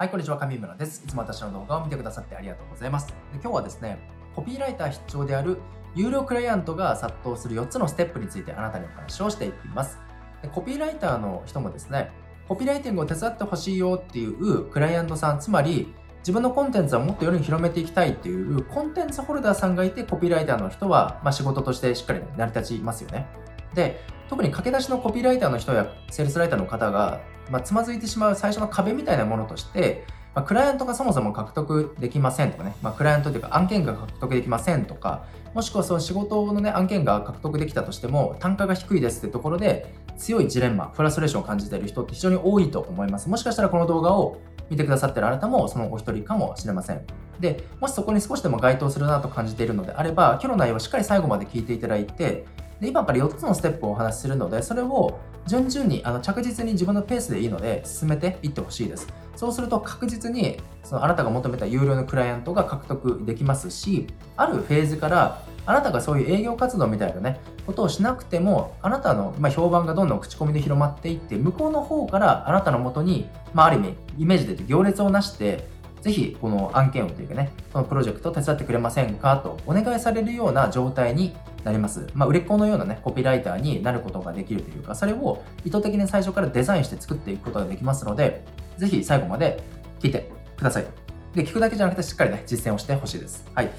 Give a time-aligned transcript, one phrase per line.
[0.00, 1.02] はい、こんにちは、上村です。
[1.04, 3.12] いつも私の動画を見てくださってありがとうございます。
[3.32, 3.98] 今日はですね、
[4.32, 5.58] コピーライター必聴である
[5.96, 9.98] 有料クライアントが殺到する4つのステップについてあなたにお話をしていきます。
[10.40, 12.12] でコピーライターの人もですね、
[12.46, 23.26] コピーライティングを手伝ってほしいよっていうクライアントさん、つまり自分のコンテンツはもっと世に広めていきたいっていうコンテンツホルダーさんがいて、コピーライターの人は、まあ、仕事としてしっかり成り立ちますよね。
[23.74, 30.04] で、特に駆け出しのコピーライターの人やセールスライターの方が、まあ、つまずいてしまう最初の壁みたいなものとして、
[30.34, 43.28] まあ、クライアントがそもそも獲得できませんとかね、まあ、クライアントというか案件が獲得できませんとか、もしくはその仕事のね、案件が獲得できたとしても、単価が低いですってところで、強いジレンマ、フラストレーションを感じている人って非常に多いと思います。
[43.28, 47.00] もしかしたらこの動画を見てくださっているあなたもそのお一人かもしれません。
[47.40, 52.44] で、もしそこに少しでも該当するなと感じているのであれば、今日の内容をしっかり最後まで聞いていただいて、
[52.80, 59.08] で今から4つのステップをお話しするので、それを順々にあの着実に自分のペースでいいので進めていってほしいです。
[59.34, 75.68] そうすると確実にそのあなたが求めた有料のクライアントが獲得できますし、あるフェーズからあなたがそういう営業活動みたいなね、ことをしなくても、あなたの、ま評判がどんどん口コミで広まっていって、向こうの方からあなたのもとに、まあ、ある意味、イメージで行列をなして、
[76.00, 82.06] ぜひこの案件をというかね、このプロジェクトを手伝ってくれませんかとお願いされるような状態になります。
[82.14, 88.44] まあ、売れっ子のようなね、コピーライターになることができるというか、それを意図的に最初からデザインして作っていくことができますので、
[88.76, 89.62] ぜひ最後まで
[90.00, 90.86] 聞いてください。
[91.34, 93.44] で、聞くだけじゃなくてしっかりね、実践をしてほしいです。
[93.54, 93.70] はい。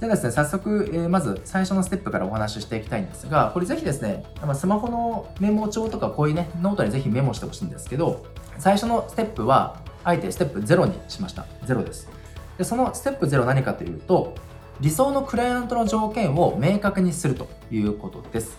[0.00, 8.26] ではですね、早速、えー、まず最初のステップからお話ししていきたいんですが、これぜひですね、スマホのメモ帳とかこういうね、ノートにぜひメモしてほしいんですけど、
[8.58, 11.44] 最初のステップは、あえてステップ0にしました。
[11.64, 12.08] 0です。
[12.56, 14.36] で、そのステップ0何かというと、
[14.80, 18.56] 理想のクライアントの条件を明確にするということです。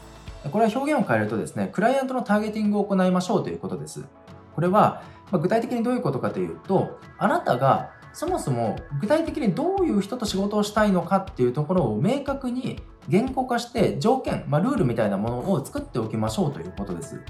[0.51, 4.03] これは表現を変えるとですね、クライアントのターゲティングを行いましょうということです。
[4.55, 17.21] これは、ま具体的にどういうことかというと、あなたがそもそも具体的にどういう人と仕事をしたいのかっていうところを明確に言語化して条件、まあ、ルールみたいなものを作っておきましょうということです。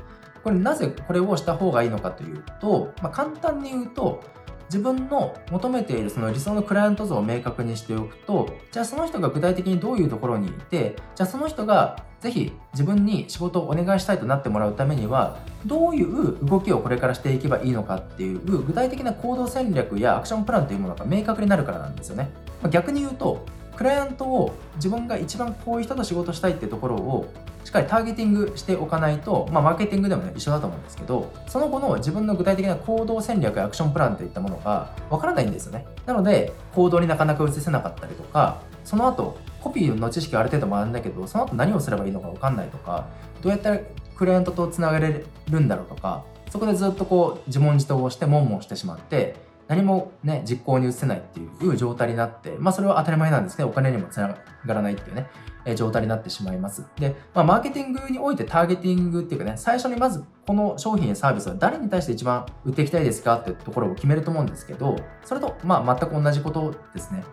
[0.43, 4.23] これなぜこれをした方がいいのかというと、まあ、簡単に言うと
[4.67, 22.29] 自分の求めているその理想のクライアント像を明確にしておくと、じゃあその人が具体的にどういうところにいて、じゃあその人がぜひ自分に仕事をお願いしたいとなってもらうためには、どういう動きをこれからしていけばいいのかっていう具体的な行動戦略やアクションプランというものが明確になるからなんですよね。
[22.61, 23.45] ま逆に言うと、
[23.77, 27.31] クライアントを自分が一番こういう人と仕事したいってところを
[27.67, 35.85] しっかりターゲティングしておかないと、まあ、マーケティングでもね、一緒だと思うんですけど、その後の自分の具体的な行動戦略やアクションプランといったものがわからないんですよね。
[36.05, 43.07] なので、行動になかなか移せなかったりとか、その後、コピーの知識ある程度学んだけど、その後何をすればいいのかわかんないとか、
[43.41, 43.79] どうやったら
[44.15, 49.35] クライアントとつながれるんだろうとか、そこでずっとこう自問自答をして悶々してしまって、
[49.67, 54.29] 何もね、実行に移せないっていう状態になって、まあそれは当たり前なんですけど、お金にもつな
[54.65, 55.27] がらないっていうね、
[55.75, 56.85] 状態になってしまいます。
[56.99, 67.23] で、まあマーケティングにおいてターゲティングっていうかね、最初にまずこの商品やサービスは誰に対して一番売っていきたいですかっていうところを決めると思うんですけど、それとまあ全く同じことですね。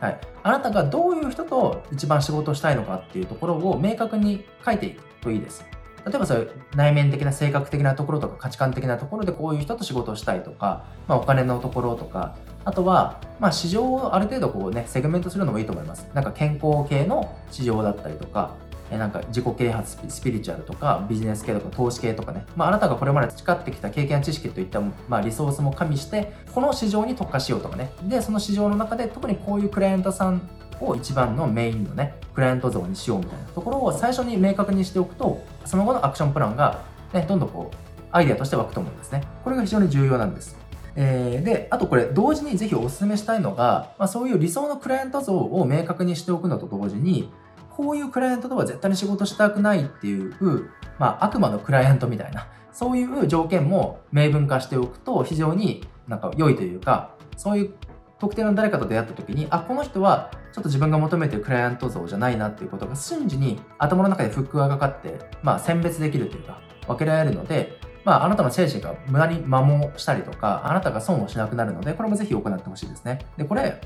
[0.00, 0.20] はい。
[0.42, 5.64] あなたがどういう人と一番仕事をしたいのかっていうところを明確に書いていくといいです。
[6.04, 16.08] 例えばそういう内面的な性格的なところとか価値観的なところでこういう人と仕事をしたいとか、まあ、お金のところとかあとは、まあ、市場をある程度こうねセグメントするのもいいと思います。
[16.14, 18.54] なんか健康系の市場だったりとか
[18.90, 27.90] なんか自己啓発スピリチュアルとかビジネス系とか投資系とかね、まあ、あなたがこれまで培ってきた経験や知識といった、まあ、リソースも加味してこの市場に特化しようとかね。
[28.04, 30.42] でその市場の中で特にこういうクライアントさん
[30.80, 37.76] を一番のメインのねクライアント像にしようみたいなところを最初に明確にしておくとその後のアクションプランが、ね、どんどんこう
[38.10, 39.22] アイデアとして湧くと思うんですね。
[39.42, 40.61] これが非常に重要なんです。
[40.94, 47.30] えー、で、あとこれ、同時にぜひお勧めしたいのが、まあ、そういう理想のクライアント像を明確にしておくのと同時に、
[47.70, 50.34] こういうクライアントとは絶対に仕事したくないっていう、
[50.98, 57.74] まあ、悪魔のクライアントみたいな、そういう条件も明文化しておくと非常になんか良いというか、そういう
[58.18, 73.20] 特定の誰かと出会った時に、あ、この人はちょっと自分が求めてるクライアント像じゃないなっていうことが瞬時に頭の中でフックがかかって、まあ選別できるというか、分けられるので、まああなたの精神が無駄に摩耗したりとか、あなたが損をしなくなるので、これもぜひ行ってほしいですね。
[73.36, 73.80] で、これ、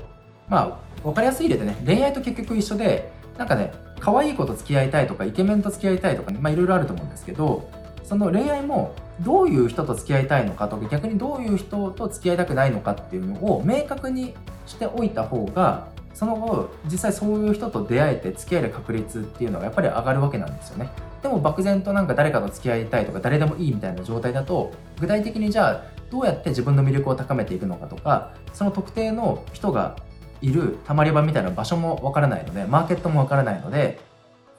[0.49, 7.69] まあ、分かりやすい例でね、恋愛と結局一緒で、なんかね、可愛い子と付き合いたいとか、イケメンと付き合いたいとかね、まあいろいろあると思うんですけど、
[8.07, 14.33] その恋愛もどういう人と付き合いたいのかとか逆にどういう人と付き合いたくないのかっていうのを明確に
[14.65, 20.89] しておいた方がその後実際そういう人と出会えて付き合える確率っていうのがやっぱり上がるわけなんですよね
[21.21, 29.97] でも漠然となんか誰かと付き合いたいとか誰でもいいみたいな状態だと具体的にじゃあどうやって自分の魅力を高めていくのかとかその特定の人が
[30.41, 33.99] いるたまり場みたいな場所もわからないのでマーケットもわからないので、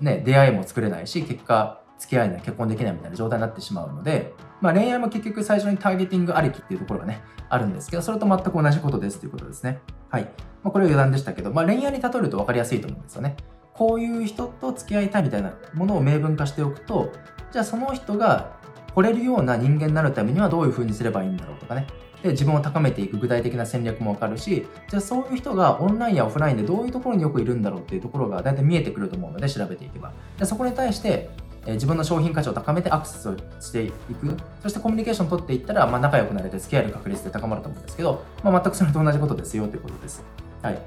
[0.00, 9.81] ね、出会いも作れないし結果付き合えない結婚できないみたいな状態になってしまうので、まあ、恋愛も結局最初にターゲティングありきっていうところがねあるんですけどそれと全く同じことですということですね。
[10.10, 10.22] はい、
[10.62, 13.37] まあ、これは余談でしたけど、まあ、恋愛に例えると分かりやすいと思うんですよね。
[13.79, 17.13] こういう人と付き合いたいみたいなものを明文化しておくと
[17.53, 18.59] じゃあその人が
[18.97, 21.87] 惚れるような人間になるためにはどういう風にすればいいんだろうとかね。
[22.23, 30.13] で自分を高めていく具体的な戦略もわかるしじゃあそういう人がオンラインやオフラインでどういうところによくいるんだろうっていうところが大体見えてくると思うので調べていけば。
[30.37, 31.31] でそこに対して
[31.67, 34.37] え自分の商品価値を高めてアクセスをしていく。
[34.63, 40.25] そしてコミュニケーションを取っていったら、まあ、仲良くなれて付き合える確率で高まると思うんですけど、まあ、全くそれと同じことですよということです。
[40.63, 40.79] はい、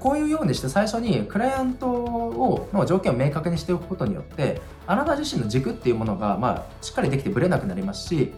[0.00, 8.32] こういうようにして最初にクライアントをの条件を明確にしておくことによってあなた自身の軸っていうものが、まあ、しっかりできてぶれなくなりますし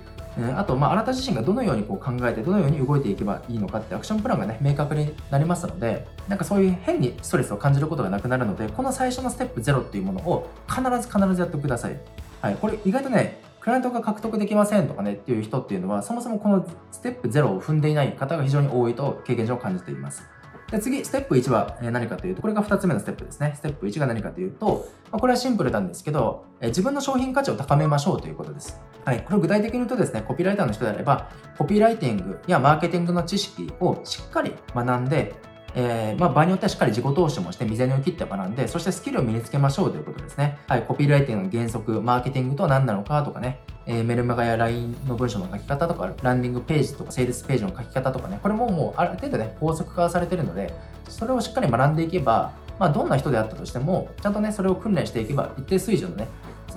[0.57, 11.99] あと、まあ、あなた自身がどのようにこう考えて、どのように動いていけばいいのかってアクションプランがね、明確になりますので、なんかそういう変にストレスを感じることがなくなるので、この最初のステップ0っていうものを必ず必ずやってください。
[12.41, 20.23] はい、これ意外とね、クライアントが獲得できませんとかねっていう人っていうのは、そもそもこのステップ0を踏んでいない方が非常に多いと経験上感じています。
[20.71, 23.55] で次、ステップ1は何かというと、これが2つ目のステップですね。
[23.57, 28.79] ステップ1が何かというと、まあこれはシンプルなんですけど、自分の商品価値を高めましょうということです。
[29.05, 29.23] はい。
[29.25, 35.35] これを具体的に言うとですね、コピーライターの人であれば、コピーライティングやマーケティングの知識をしっかり学んで、
[35.81, 40.59] えー、まあ、場合によってはしっかり自己投資もして、未然を切って学んで、そしてスキルを身につけましょうということですね。
[40.67, 50.75] はい、コピーライティングの原則、マーケティングとは何なのかとかね、えー、メルマガや LINE の文章の書き方とか、ランディングページとか、セールスページの書き方とかね、これももうある程度ね、法則化されてるので、
[51.09, 56.27] それをしっかり学んでいけば、まあ、どんな人であったとしても、ちゃんとね、それを訓練していけば、一定水準のね、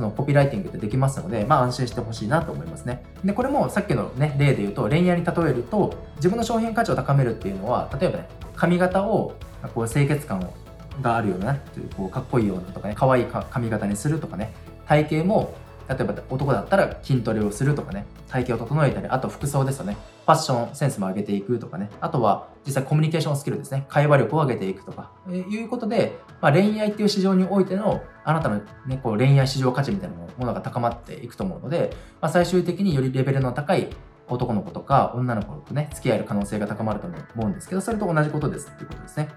[0.01, 3.03] のコピーライティングってできますので、まあ安心してほしいなと思いますね。
[3.23, 9.33] で、これもさっきのね、例で言うと、恋愛に例えると、自分の商品価値を高めるっていうのは、例えばね、髪型を
[9.73, 10.53] こう清潔感を
[11.01, 11.55] があるような、
[11.95, 14.53] こうかっこいいようなとかね、可愛い髪型にするとかね、
[14.85, 15.53] 体型も
[15.87, 19.97] 例えば男だったら筋トレをするとかね、体型を整えたり、あと服装ですよね。
[20.25, 21.89] ファッションセンスも上げていくとかね。
[21.99, 23.85] あとは実際コミュニケーションスキルですね。
[23.89, 33.89] 会話力を上げていくとか、いうことで、まあ、恋愛っていう市場においてのあなたの、ね、こう恋愛市場価値みたいなものが高まっていくと思うので、まあ、最終的によりレベルの高い
[34.27, 39.29] 男の子とか女の子とね、付き合える可能性が高まると思うんですけど、それと同じことですっていうことですね。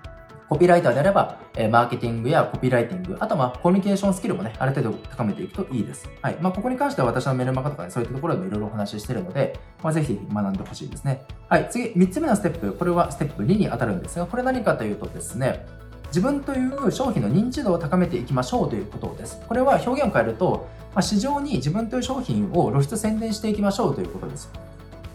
[0.49, 6.09] コピーライターであれば、え、マーケティングやコピーライティング、あとはコミュニケーションスキルもね、ある程度高めていくといいです。
[6.21, 6.37] はい。
[6.41, 11.25] まあ、ここに関しては私のメルマガとかね、そういったところでもいろいろお話ししてるので、まあ、ぜひ学んでほしいですね。
[11.49, 11.69] はい。
[11.71, 15.67] 次、3つ目のステップ、これはステップ2に当たるんですが、これ何かというとですね、
[16.15, 19.41] 自分という商品の認知度を高めていきましょうということです。
[19.49, 24.49] これは表現を変えると、まあ、市場に自分という商品を露出宣伝していきましょうということです。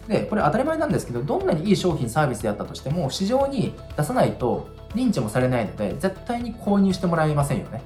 [0.08, 7.80] で、これ当たり前なんですけど、どんなにいい商品サービスであったとしても、市場に出さないと認知もされないので、絶対に購入してもらえませんよね。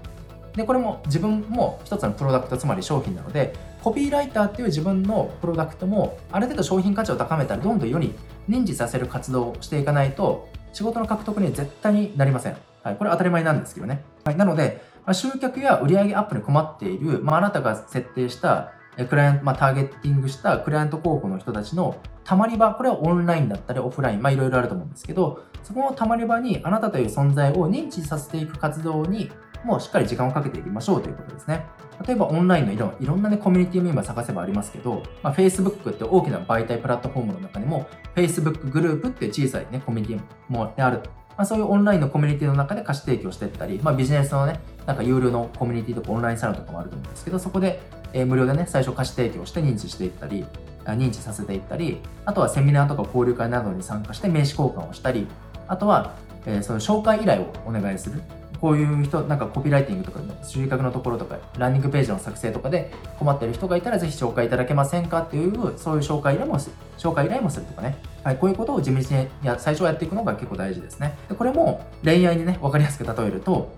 [0.57, 8.13] で、これも自分も一つのプロダクト、つまり商品なので、コピーライターっていう自分のプロダクトも、ある程度商品価値を高めたら、どんどん世に
[8.49, 12.74] 認知させる活動をしていかないと、仕事の獲得に絶対になりません。
[12.85, 14.05] はい、これ当たり前なんですけどね。
[14.25, 18.73] はい、なので、まあ、集客や売上アップに困っている、まあ、あなたが設定した
[19.09, 29.31] クライアント、まあ、ターゲッティングしたクライアント候補の人たちのたまり場、これはオンラインだったりオフライン、まあいろいろあると思うんですけど、そこのたまり場にあなたという存在を認知させていく活動に
[29.65, 31.67] もうしっかり時間をかけていきましょうということですね。
[32.07, 41.01] 例えばオンラインのいろいろんなね、コミュニティも今探せばありますけど、まあ、Facebook って大きな媒体プラットフォームの中にも、Facebook グループっていう小さいね、コミュニティもある。
[41.37, 47.81] まあ、そういうオンラインのコミュニティの中で貸し提供していったり、まあ、ビジネスのね、なんか有料のコミュニティとかオンラインサロンとかもあると思うんですけど、そこで、
[48.13, 50.47] え、無料でね、最初貸し提供して認知していったり、
[50.85, 55.27] 認知させていったり、あとはセミナーとか交流会などに参加して名刺交換をしたり、
[55.67, 56.15] あとは、
[56.47, 58.23] え、その紹介依頼をお願いする。
[58.65, 67.99] こういう人、なんかコピーライティングとか、集客のところとか、ランニングページの作成とかで困ってる人がいたら、ぜひ紹介いただけませんかっていう、そういう紹介依頼もする、紹介依頼もするとかね。
[68.23, 71.15] はい、こういうことを地道にや最初はやっていくのが結構大事ですね。
[71.29, 73.71] でこれも恋愛にね、わかりやすく例えると、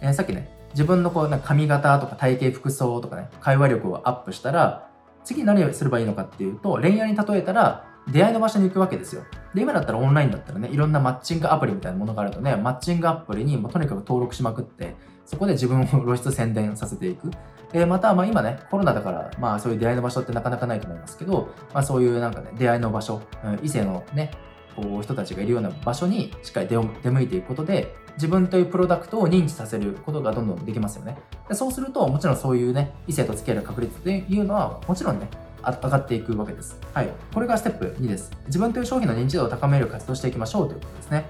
[0.00, 4.88] えー、さっきね、自分のこうなんか髪型とか体型服装とかね、会話力をアップしたら、
[5.22, 9.22] 次何をすればいいのかっていうと、恋愛に例えたら、出会いの場所に行くわけですよ。
[9.54, 17.30] で、今だったらオンラインだったらね、いろんなマッチングアプリみたいなものがあるとね、マッチングアプリにもとにかく登録しまくって、そこで自分を露出宣伝させていく。
[17.72, 23.22] で、また、まあ今ね、コロナだから、まあそういう出会いの場所ってなかなかないと思いますけど、まあそういうなんかね、出会いの場所、
[23.62, 24.32] 異性のね、
[24.74, 31.18] こう人たちがいるような場所にしっかり出向いていくことで、自分というプロダクトを認知させることがどんどんできますよね。
[31.48, 35.28] でそうすると、もちろんそういうね、異性と付き合える確率っていうのは、もちろんね、
[35.64, 36.78] 上がっていくわけです。
[36.92, 37.08] はい。
[37.32, 38.30] これがステップ2です。
[38.46, 41.24] 自分という商品の認知度を高める活動していきましょうということですね。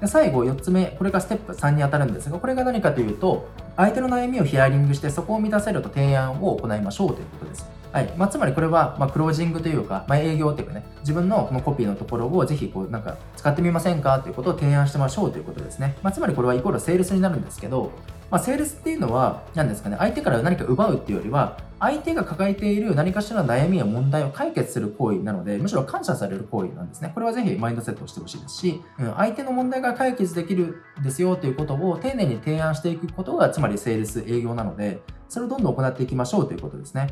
[0.00, 7.78] で最後、4つ目、これがステップ3に当たるんですが、これが何かというと、相手の悩みをヒアリングして、そこを満たせると提案を行いましょうということです。
[7.90, 15.96] はいまあ、つまりこれは、まあ、クロージングというか、まあ、営業っていうかね、自分のこのコピーのところをぜひこうなんか使ってみませんかということを提案してましょうということですね。
[16.02, 17.92] まあ、つまりこれはイコールセールスになるんですけど、
[18.30, 27.12] まあ、セールスっていうのは、何ですかね、相手から何か奪うっていうよりは、相手が抱えている何かしらの悩みや問題を解決する行為なので、むしろ感謝される行為なんですね。
[27.14, 37.08] これはぜひマインドセットをしてほしいですし、うん、相手の問題が解決できるですよということを丁寧に提案していくことが、つまりセールス営業なので、それをどんどん行っていきましょうということですね。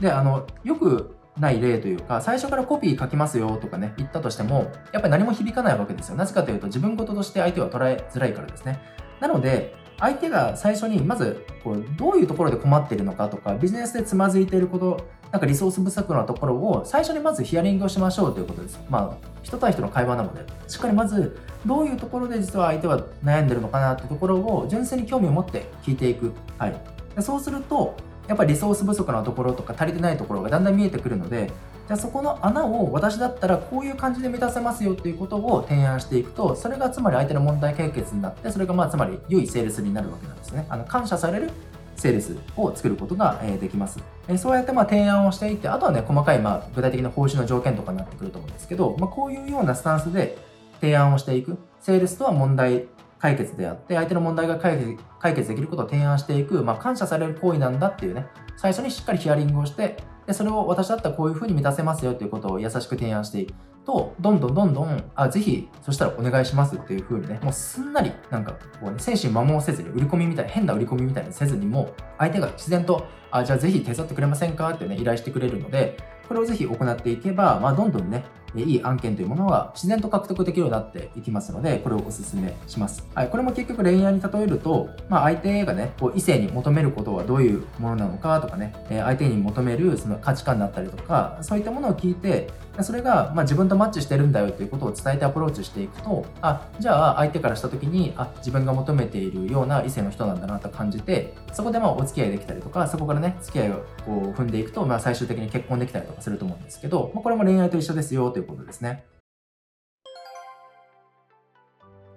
[0.00, 6.16] で、あの、よくない例というか、最初からコピー書きますよとかね、言ったとしても、やっぱり何も響かないわけですよ。
[6.16, 8.80] なぜかというと、自分事として相手は捉えづらいからですね。
[9.20, 18.80] なので、相手が最初にまずこうどういうところで困っているのかとか、ビジネスでつまずいていること、なんかリソース不足なところを最初にまずヒアリングをしましょうということです。
[18.88, 26.32] まあ、人対人の会話なので、しっかりまずどういうところで実は相手は悩んでるのかなってところを純粋に興味を持って聞いていく。
[26.58, 26.76] はい。
[27.16, 27.96] でそうすると、
[28.28, 31.50] やっぱりリソース不足なところとか足りてないところがだんだん見えてくるので、
[31.88, 40.66] じゃあそこの穴を私だったらこういう感じで満たせますよっていうことを提案していくと、それがつまり相手の問題解決になって、それがまあつまり良いセールスになるわけなんですね。
[40.68, 41.50] あの感謝される
[41.96, 43.98] セールスを作ることができます。
[44.36, 50.36] そうやってま提案をしていって、あとはね、細かいま具体的な報酬の条件とかになってくると思うんですけど、まあ、こういうようなスタンスで
[50.82, 51.56] 提案をしていく。
[51.80, 52.84] セールスとは問題
[53.18, 58.26] 解決であって、相手の問題が解決解決できることを提案していく、まあ、感謝される行為なんだっていうね、
[58.58, 59.96] 最初にしっかりヒアリングをして、
[60.28, 63.54] でそれを私だったらこういうふうに満たせますよということを優しく提案していく。
[63.86, 75.96] と、どんどんどんどん、あ、ぜひ、そしたらお願いしますっていうふうにね、もうすんなり、なんか、こうね、精神摩耗せずに、売り込みみたいな、変な売り込みみたいにせずにも、相手が自然と、あ、じゃあぜひ手伝ってくれませんかってね、依頼してくれるので、
[76.28, 83.06] これをぜひ行っていけば、まあ、どんどんね、いい案件というものは自然と獲得できるようになっていきますので、これをお勧めします。
[83.14, 92.48] はい、これも結局恋愛に例えると、まあ、相手がね、こう異性に求めることはどういうものなのかとかね、相手に求めるその価値観だったりとか、そういったものを聞いて、
[92.82, 103.74] それがま自分とマッチしてるんだよということを伝えてアプローチしていくと、あ、じゃあ相手からした時に、あ、自分が求めているような異性の人なんだなと感じて、そこでまあお付き合いできたりとか、そこからね、付き合いを
[104.06, 109.04] こう踏んでいくと、まあ最終的に結婚できたりとかすると思うんですけど、まあ、これも恋愛と一緒ですよとということですね。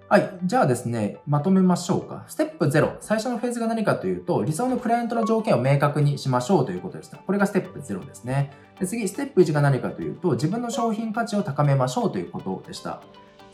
[0.08, 0.38] はい。
[0.44, 2.24] じゃあですね、まとめましょうか。
[2.28, 2.96] ステップ0。
[3.00, 7.16] 最初のフェーズが何かというと、理想のクライアントの条件を明確にしましょうということでした。
[7.16, 8.52] これがステップ0ですね。
[8.78, 13.02] で次、ステップ1が何かというと、自分の商品価値を高めましょうということでした。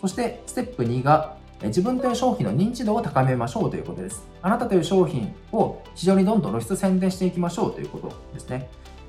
[0.00, 4.26] そして、ステップ2が、自分という商品の認知度を高めましょうということです。
[4.42, 8.68] あなたという商品を非常にどんどん露出宣伝していきましょうということですね。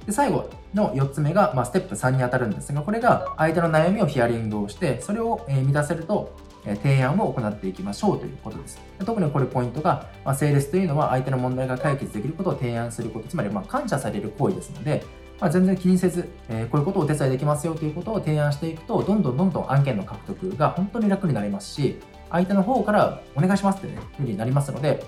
[0.09, 6.35] で最後の4つ目が、まあ、ステップ3に当たるんですが、これが相手の悩みをヒアリングをして、それをえ満たせると
[6.65, 8.81] 提案を行っていきましょうということです。
[9.05, 15.03] 特にこれポイントが、まあ、セールスというのは相手の問題が解決できることを提案すること、つまりま感謝される行為ですので、
[15.39, 21.99] まあ、全然気にせず、えー、こういうことをお手伝いできますよということを提案していくと、どんどんどんどん案件の獲得が本当に楽になりますし、
[22.31, 25.03] 相手の方からお願いしますってね、ふうになりますので、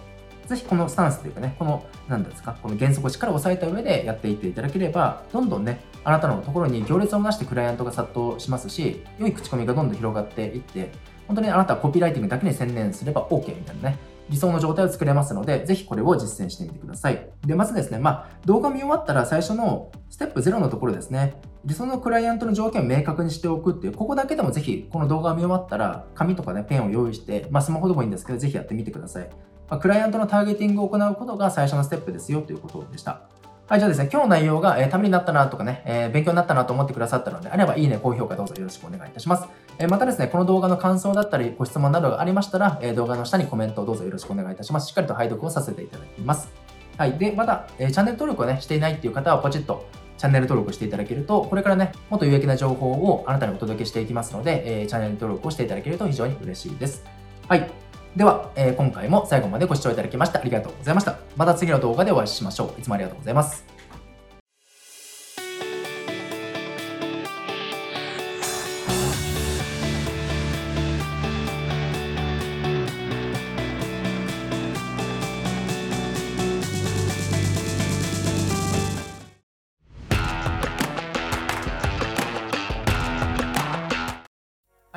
[0.52, 10.92] ぜひこのスタンスというかね、この、なんですか、この原則をしっかり押さえた上でやっていっていただければ、どんどんね、あなたのところに行列をなしてクライアントが殺到しますし、良い口コミがどんどん広がっていって、
[11.28, 13.98] 本当にあなたはコピーライティングだけに専念すれば OK みたいなね、
[14.30, 17.30] 理想の状態を作れますので、ぜひこれを実践してみてください。
[17.46, 29.30] で、まずですね、まあ、動画見終わったら最初のステップ0のところですね、理想のクライアントの条件を明確にしておくっていう、ここだけでもぜひこの動画を見終わったら、紙とかね、ペンを用意して、まあ、スマホでもいいんですけど、ぜひやってみてください。
[29.72, 33.22] まあ、クライアントのターゲティングを行うことが最初のステップですよということでした。
[33.70, 39.48] はい、じゃあですね、今日の内容が、えー、ためになったなとかね、えー、勉強になったなと思ってくださったのであれば、いいね、高評価どうぞよろしくお願いいたします。
[39.80, 44.90] えー、またですね、この動画の感想だったり、ご質問などがありましたら、え動画の下にコメントをどうぞよろしくお願いいたします。
[44.90, 46.50] しっかりと拝読をさせていただきます。
[46.98, 47.18] はい。
[47.18, 49.86] で、また、えチャンネル登録をね、していないっていう方は、ポチッと
[50.18, 57.06] チャンネル登録していただけると、これからね、もっと有益な情報をあなたにお届けしていきますので、えチャンネル登録をしていただけると非常に嬉しいです。
[57.48, 57.72] はい。
[58.16, 61.18] では、え今回も最後までご視聴いただきましてありがとうございました。
[61.38, 62.80] また次の動画でお会いしましょう。
[62.80, 63.81] いつもありがとうございます。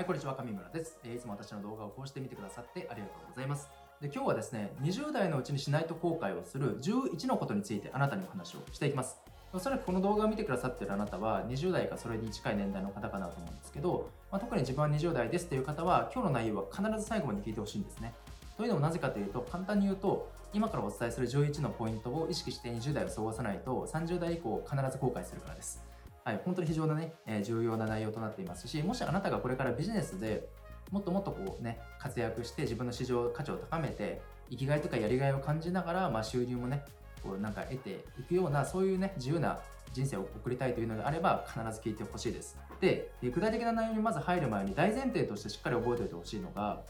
[0.04, 0.99] い、こんにちは、上村です。
[1.02, 3.70] いつも私の動画をこうして見てくださってありがとうございます。
[4.02, 9.18] で今日はですね、20代のうちにしないと後悔をする11のことについてあなたにお話をしていきます。
[9.54, 18.12] おそらくこの動画を見てくださってるあなたは20代かそれに近い年代の方かなと思うんですけど、まあ、特に自分は20代ですという方は今日の内容は必ず最後まで聞いてほしいんですね。
[18.58, 25.93] というのもなぜかというと簡単に言うと今からお伝えする11のポイントを意識して20代を過ごさないと30代以降必ず後悔するからです。
[26.24, 30.48] はい、本当に非常なね、え、重要な内容となっていますし、もしあなたがこれからビジネスで
[30.90, 36.82] もっともっとこうね、活躍して自分の市場価値を高めて、生きがいとかやりがいを感じながら、まあ、収入もね、
[37.24, 39.58] こうなんか得ていくようなそういうね自由な
[39.92, 42.58] 人生を送りたいというのであれば必ず聞いてほしいです。
[42.80, 46.82] で具体的な内容にまず入る前に大前提としてしっかり覚えておいてほしいのが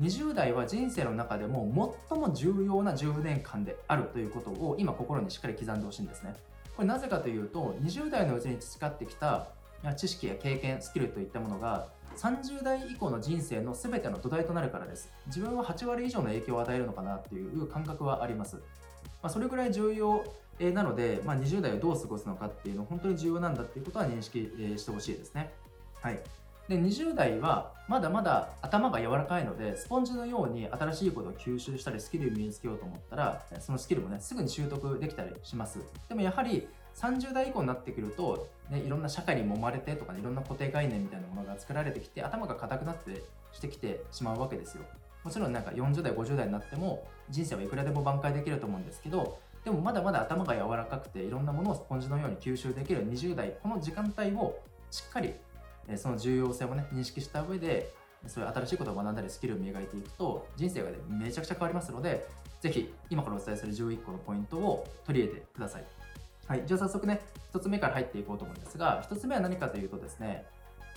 [0.00, 6.34] 20代は人生の中でも最も重要な10年間であるということを今心にしっかり刻んでほしいんですね。
[6.76, 9.48] これなぜかというと20代のうちに培ってきた
[9.96, 18.56] 知識や経験スキルといったものが30代以降の人生の全ての土台となるからです自分は8割以上の影響を与えるのかなっていう感覚はあります
[19.22, 20.24] まあ、それぐらい重要
[20.60, 25.52] なので、まあ、20代をどう過ごすのかっていうの本当に重要なんだっていうことは認識してほしいですね。
[26.00, 26.20] はい。
[26.68, 35.80] で、20代はまだまだ頭が柔らかいので、スポンジのように新しいことを吸収したり、スキルを身につけようと思ったら、そのスキルもね、すぐに習得できたりします。
[36.08, 44.84] でもやはり、30代以降になってくると、ね、いろんな社会に揉まれてとか、ね、いろんな固定概念みたいなものが作られてきて、頭が硬くなってしてきてしまうわけですよ。
[45.24, 54.58] もちろんなんか40代、50代になっても、人生はいくらでも挽回できると思うんですけど、でもまだまだ頭が柔らかくていろんなものをスポンジのように吸収できる20代この時間帯を
[54.90, 55.34] しっかり
[55.96, 57.92] その重要性をね認識した上で
[58.26, 62.28] そういう新しいことを学んだりスキルを磨いていくと人生が、ね、めちゃくちゃ変わりますので
[62.60, 65.84] ぜひ今からお伝えする11個のポイントを取り入れてください
[66.46, 67.20] はいじゃあ早速ね
[67.52, 70.46] 1つ目から入っていこうと思うんですが1つ目は何かというとですね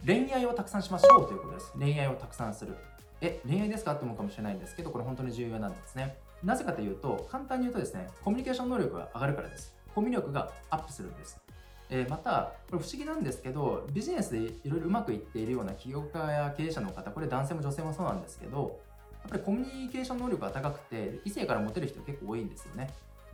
[0.05, 2.75] 恋愛をたくさんしましょうということです恋愛をたくさんする
[3.21, 9.73] え恋愛ですかって思うかもしれないんですけどこれ本当に重要なんですねなぜかというと、簡単に言うとですね、コミュニケーション能力が上がるからです。
[9.95, 11.41] コミュ力がアップするんです。
[11.89, 18.79] えー、また、これ不思議なんですけど、ビジネスでいろいろうまくいっているような起業家や経営者の方、これ男性も女性もそうなんですけど、
[19.23, 22.91] やっぱりコミュニケーション能力が高くて、異性からモテる人結構多いんですよね。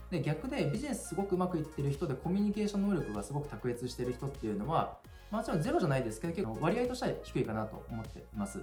[0.10, 4.98] で、逆でビジネスすごくうまくいってる人でコミュニケーション能力がすごく卓越してる人っていうのは、
[5.30, 8.62] もちろんゼロじゃないですけど、結構割合としては低いかなと思っています。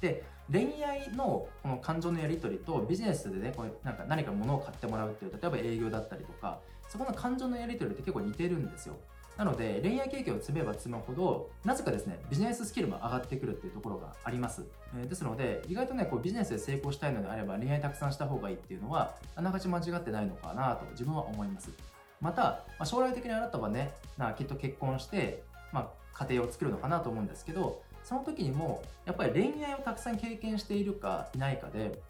[0.00, 6.58] で恋愛のこの感情のやり取りとビジネスでねこうなんか何か物を買ってもらうっていう例えば営業だったりとか
[6.90, 8.96] そこの感情のやり取りって結構似てるんですよ。
[9.36, 14.66] なので恋愛経験を積めば積むほどなぜかですねビジネススキルも上がってくるっていうところがあります、
[15.02, 21.70] え、ですので意外とねこうビジネスで成功したいのであれば恋愛たくさんした方がいいっていうのはあながち間違ってないのかなと自分は思います。
[22.20, 32.02] また、まあ、将来的にあなたはねなきっと結婚して、まあ、家庭を作るのかなと思うんですけどその時にもやっぱり恋愛をたくさん経験しているかいないかで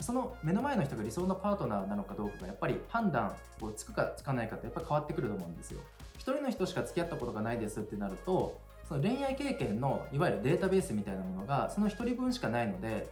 [0.00, 5.80] その目の前の人が理想のパートナーなのかどうかがやっぱり判断をつくかつかないかってやっぱ変わってくると思うんですよ。
[6.16, 13.08] 一人の人しか付き合ったことがないですってなるとその恋愛経験のいわゆるデータベースみたいなものがその一人分しかないので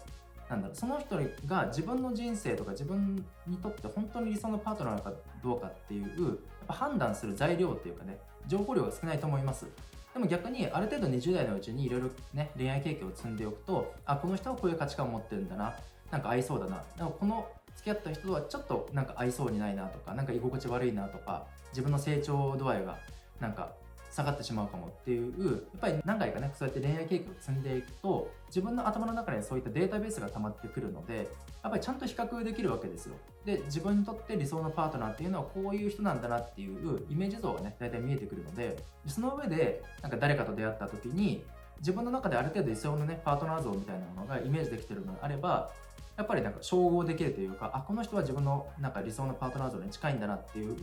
[0.48, 1.16] なんだろその人
[1.46, 6.36] が自分の人生とか自分にとって本当に理想のパートナーかどうかっていうやっ
[6.68, 9.66] ぱ判断する材料っていうかね情報量が少ないと思います
[10.12, 15.74] でも逆にある程度20代のうちにいろいろね恋愛経験を積んでおくとあこの人はこういう価値観を持ってるんだな
[16.14, 16.85] なんか合いそうだな。
[16.96, 22.98] でもこの付き合った人とはちょっとなんか合いそうにないなとかなんか居心地悪いなとか自分の成長度合いが
[23.40, 23.72] なんか
[24.12, 31.16] 下がってしまうかもっていうやっぱり何回かねそうやって恋愛経験を積んでいくと自分の頭の中にそういったデータベースが溜まってくるので
[31.64, 33.16] やっぱりちゃんと比較できるわけですよ。
[33.44, 38.77] で自分にとって理想のパートナーっていうのはこういう人なんだなっていうイメージ像がね大体見えてくるので
[39.09, 41.42] その上でなんか誰かと出会った時に
[41.81, 45.70] 自分の中である程度理想のねパートナー像みたいなものがイメージできてるのであれば
[46.16, 50.77] やっぱりなんか照合できるというかあこの人は自分のなんか理想のパートナー像に近いんだなっていう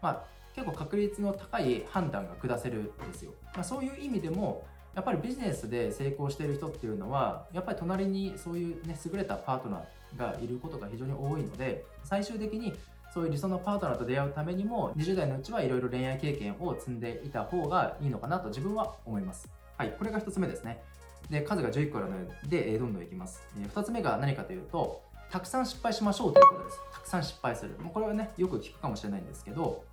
[0.00, 3.32] まあ結構確率の高い判断が下せるんですよ。
[3.54, 12.72] まあ、そういう意味でもやっぱりビジネスで成功している人っていうのはやっぱり隣にそういうね優れたパートナーがいることが非常に多いので最終的に
[13.14, 19.48] そういう理想のパートナーと出会うためにも20代のうちはいろいろ恋愛経験を積んでいた方がいいのかなと自分は思います。
[19.76, 20.82] はい、これが1つ目ですね。
[21.30, 22.16] で、数が11個あるの
[22.48, 23.42] で、えどんどんいきます。
[23.58, 26.80] え2つ目が何かというと、たくさん失敗しましょうということです。
[26.92, 27.76] たくさん失敗する。
[27.78, 29.84] もうこれはね、よく聞くかもしれないんですけど、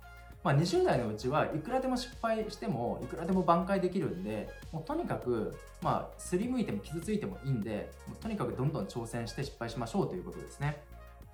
[0.44, 10.80] まあ、20代のうちはいくらでも失敗してもいくらでも挽回できるんでもうとにかく、まあ、すりむいても傷ついてもいいんでもうとにかくどんどん挑戦して失敗しましょうということですね。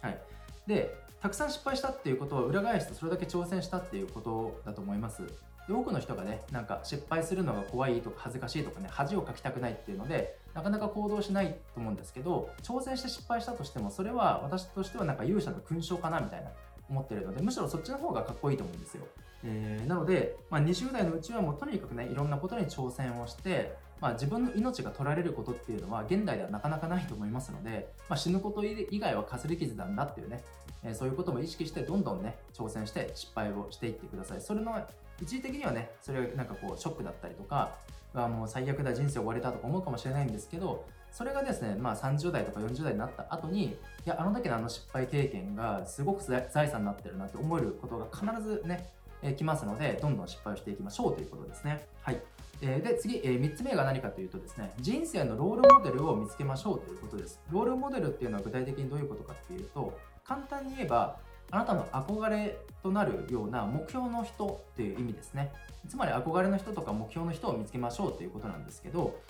[0.01, 0.19] はい、
[0.67, 5.23] でたくさん失敗したっていうことは裏返してそれだけ挑戦したっていうことだと思います。
[5.69, 16.51] で多くの人がねなんか失敗するのが怖いとか恥ずかしいとかね恥をかきたくないっていうのでなかなか行動しないと思うんですけど挑戦して失敗したとしてもそれは私としてはなんか勇者の勲章かなみたいな
[16.89, 19.07] 思ってるのでむしろそっちの方がかっこいいと思うんですよ。
[19.47, 30.43] えー、なので、まあ、20代のうちはもうとにかくねいろんなことに挑戦をして、まあ、自分の命が取られることっていうのは現代ではなかなかないと思いますので、まあ、死ぬこと以外はかすり傷なんだっていうね、
[30.83, 34.41] えー、そういうことも意識してどんどんね挑戦して失敗をしていってください。
[34.41, 34.73] それの
[35.21, 37.77] 一時的にはねそれがなんかこうショックだったりとか
[38.15, 48.91] あもう最悪だ人生終われたとか思うかもしれないんですけどそれがですね、まあ、30代とか40代になった後にいやあの時のあの失敗経験がすごく財産になってるなって思えることが必ずね
[49.25, 51.87] えー、きますので、どんどん失敗をしていきましょうということですね。
[52.03, 52.21] はい。
[52.61, 57.41] えー、で、次、えー、3つ目が何かというとですね、人生のロールモデルを見つけましょうということです。
[57.51, 61.17] ロールモデルっていうのは具体的にどういうことかっていうと、簡単に言えば、
[61.55, 65.53] あなたの憧れとなるような目標の人っていう意味ですね。
[65.89, 69.21] つまり憧れの人とか目標の人を見つけましょうということなんですけど、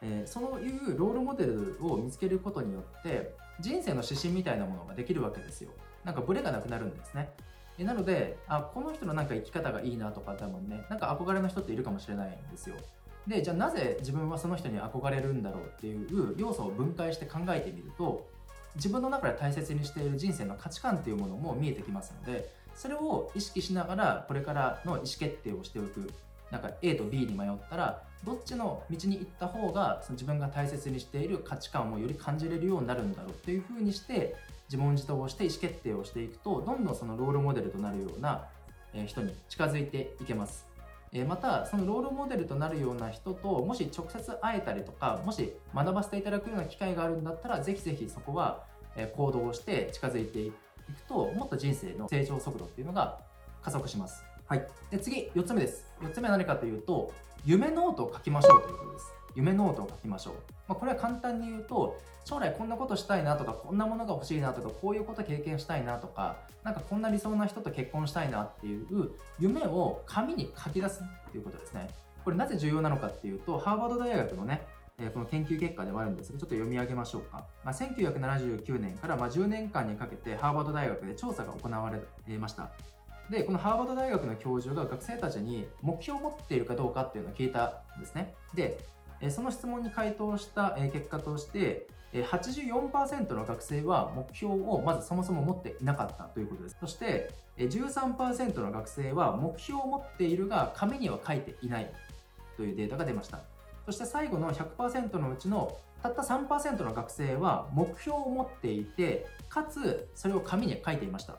[0.00, 5.70] えー、そういうロールモデルを見つけることによって人生の指針みたいなものができるわけですよ。
[6.04, 7.32] なんかブレがなくなるんですね。
[7.80, 12.76] なのであこの人のなんか生き方がいいなとか多分ねなんか憧れの人っているかもしれないんですよ
[13.26, 18.32] でじゃあなぜ自分はその人に憧れるんだろうっていう要素を分解して考えてみると
[18.76, 26.10] 自分の中で大切にしている人生の価値観っていうものも見えてきますのでそれを意識しながらこれからの意思決定をしておく
[26.50, 34.34] なんか A と B に迷ったらどっちの道に行った方がその自分が大切にしている価値観をより感じれるようになるんだろうっていうふうにして
[34.68, 38.46] 自問自答をして意思決定をしていくとどんどんそのロールモデルとなるような
[39.06, 40.73] 人に近づいていけます。
[41.22, 48.64] またそのロールモデルとなるような人ともし直接会えたりとかもし学ばせていただくような機会があるんだったらぜひぜひそこは
[49.16, 50.56] 行動をして近づいていく
[51.08, 53.20] ともっと人生の成長速度っていうのが
[53.62, 54.24] 加速します。
[54.46, 54.68] はい。
[54.90, 55.86] で次4つ目です。
[56.02, 57.12] 4つ目は何かというと
[57.44, 59.12] 夢ノートを書きましょうということです。
[59.36, 60.34] 夢ノートを書きましょう。
[60.68, 71.88] まあ、これは簡単に言うと、将来こんなことしたいなとか、こんなものが欲しいなとか、こういうこと経験したいなとか、なんかこんな理想な人と結婚したいなっていう夢を紙に書き出すっていうことですね。
[72.24, 74.62] これなぜ重要なのかっていうと、ハーバード大学のね、
[74.98, 77.44] えこの研究結果ではあるんですが、ちょっと読み上げましょうか。
[77.62, 81.92] まあ、1979年からま10年間にかけてハーバード大学で調査が行わ
[82.26, 82.70] れました。
[83.28, 88.34] で、このハーバード大学の教授が学生たちに目標を持っているかどうかっていうのを聞いたんですね。
[88.54, 88.78] で、
[89.30, 91.86] その質問に回答した結果として
[92.22, 96.76] 84%の学生は目標をまずそもそも持っていなかったということです。
[96.78, 101.92] そして13%の学生は目標を持っているが紙には書いていない
[102.56, 103.40] というデータが出ました。
[103.86, 111.36] そして最後の100%のうちのたった3%の学生は目標を持っていて、かつそれを紙に書いていました。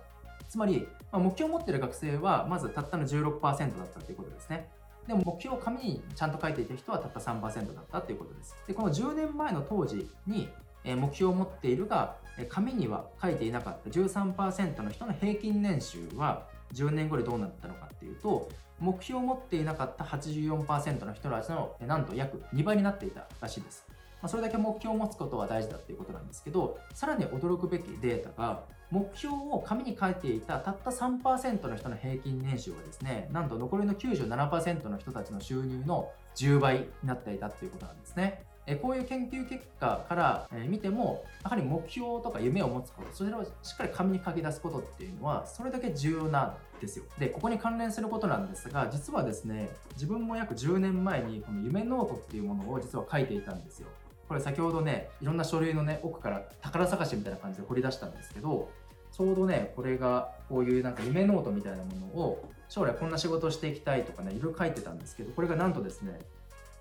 [0.49, 4.69] つまり、ま目標を持っている学生はまずたったの16%だったということですね。
[5.07, 8.55] でも目標を紙にちゃんと書いていた人はたった3%だったということです。
[8.67, 10.49] で、この10年前の当時に
[10.86, 12.15] 目標を持っているが、
[12.50, 23.86] 紙には書いていなかった13%の人の平均年収は10年後でどうなったのかっていうと、目標を持っていなかった84%の人たちのなんと約2倍になっていたらしいです。
[24.21, 38.43] ま、それだけ目標を持つことは大事だっていうことなんですけど、さらに驚くべきデータが、目標を紙に書いていたたった3%の人の平均年収はですね、なんと残りの97%の人たちの収入の10倍になっていたっていうことなんですね。
[38.67, 47.06] えこういう研究結果から見ても、やはり目標とか夢を持つこと、それをしっかり紙に書き出すことっていうのは、それだけ重要なんですよ。
[47.19, 53.88] で、ここに関連することなんですが、実はですね、自分も約10年前にこの夢ノートっていうものを実は書いていたんですよ。
[54.28, 58.71] これ先ほどね、いろんな書類のね、奥から宝探しみたいな感じで掘り出したんですけど、
[59.12, 66.19] ちょうどね、これがこういうなんか夢ノートみたいなものを将来こんな仕事をしていきたいとかね、いろいろ書いてたんですけど、これがなんとですね、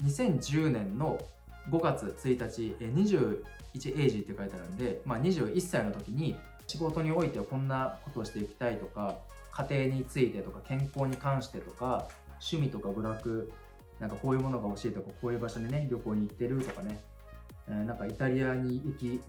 [0.03, 1.18] 2010年の
[1.70, 9.16] 5月1日、21エイジって書いてあるんで、まあ、21歳の時に仕事においてこんなことをしていきたいとか、
[9.53, 12.09] 家庭についてとか、健康に関してとか、
[12.40, 13.53] 趣味とか娯楽、
[14.00, 17.00] なんかこういうものが欲しいとか、こういう場所にね、旅行に行ってるとかね、
[17.68, 19.20] え、なんかイタリアに行き、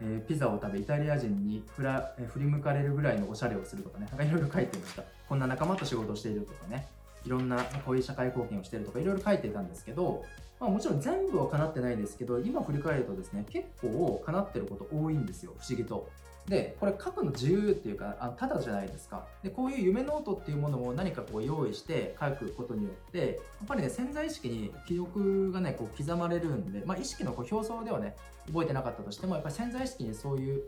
[0.00, 5.04] えー、ピザを食べイタリア人に振ら、えー、振り向かれるぐらいのおしゃれをするとかねなんかいろいろ書いてました。
[5.28, 6.88] こんな仲間と仕事をしているとかね
[7.24, 10.24] いろんなこういう社会貢献をしているとかいろいろ書いてたんですけど、
[10.62, 16.08] まあ、もちろん全部は叶ってないですけど今振り返るとですね結構叶ってること多いんですよ不思議と
[16.46, 19.26] で、これ書くの自由っていうか、あただじゃないですか。
[19.44, 28.16] で、こういう夢ノートっていうものを何かこう用意して書くことによって、やっぱりね、潜在意識に記憶がね、こう刻まれるんで、まあ意識のこう表層ではね、
[28.48, 30.62] 覚えてなかったとしても、やっぱり潜在意識にそういう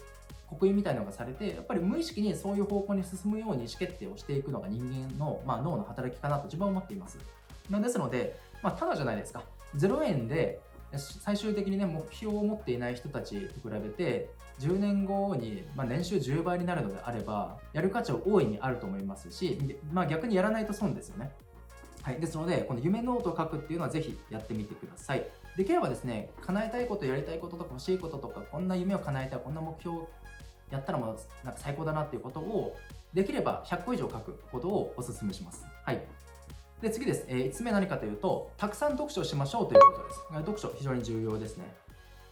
[0.48, 7.18] 刻印みたいなのがされて、やっぱり無意識にそういう方向に進むように意思決定をしていくのが人間の、まあ、脳の働きかなと自分は思っています。
[7.68, 9.42] なですので、まあ、ただじゃないですか。
[9.76, 10.60] 0円で
[10.96, 19.58] 最終的にね、目標を持っていない人たちと比べて、10年後に、まあ、年収10倍になるのであれば、やる価値は大いにあると思いますし、
[19.92, 21.32] まあ、逆にやらないと損ですよね。
[22.02, 25.26] はい、ですので、この夢ノートを書くっていうのはぜひやってみてください。
[25.56, 30.02] できればですね、叶えたいこと、やりたいこととか欲しいこととか、こんな夢を叶えたい、こんな目標
[30.70, 32.76] やったらもうなんか最高だなっていうことを、
[33.14, 35.64] できれば100個以上書くことをお勧めします。
[35.84, 36.02] はい。
[36.82, 37.24] で、次です。
[37.28, 40.20] えー、5つ目何かというと、たくさん読書をしましょうということです。
[40.46, 41.64] 読書、非常に重要ですね。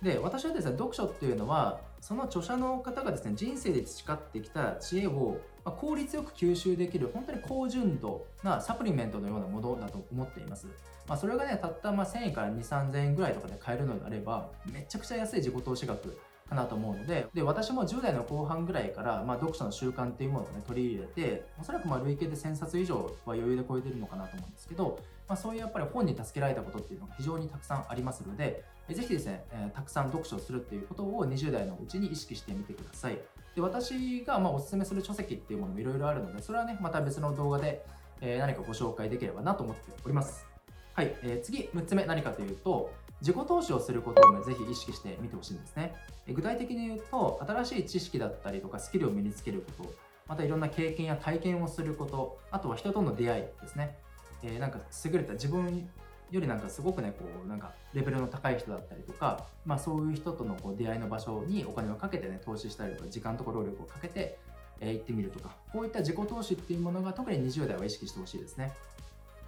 [0.02, 10.66] で、私はですね、読書っていうのは、その著者の方がですね、人生で培ってきた知恵を、効率よく吸収できる、本当に高純度なサプリメントのようなものだと思っています。
[11.06, 16.18] まあ、それがね、たったま1000円から2、3000円ぐらいとかで買えるのであれば、めちゃくちゃ安い自己投資額
[16.52, 33.18] かなと思うので、で、私も10代の後半ぐらいから、まあ、読書の習慣っていうものをね、取り入れて、おそらくまあ累計で1000冊以上は余裕で超えてるのかなと思うんですけど、まあ、そういうやっぱり本に助けられたことっていうのが非常にたくさんありますので、ぜひですね、えー、たくさん読書するっていうことを20代のうちに意識してみてください。
[33.54, 37.84] で、私がまあおすすめする書籍っていうものもいろいろあるので、それはね、また別の動画で、
[38.20, 40.46] えー、何かご紹介できればなと思っております。
[40.94, 45.94] はい、えー、次、6つ目何かというと、自己投資をすることを、ぜひ意識してみてほしいんですね。
[46.28, 49.94] 具体的に言うと、新しい知識だったりとかスキルを身につけること、
[50.26, 53.96] またいろんな経験や体験をすること、あとは人との出会いですね。
[54.42, 55.88] えー、なんか優れた自分
[56.32, 64.36] よりなんかすごくね、こう、なんかレベルの高い人だったりとか、まあそういう人とのこう出会いの場所にお金をかけてね、投資したりとか、時間とか労力をかけて、
[64.80, 68.72] えー、行ってみるとか、こういった自己投資っていうものが特に20代は意識してほしいですね。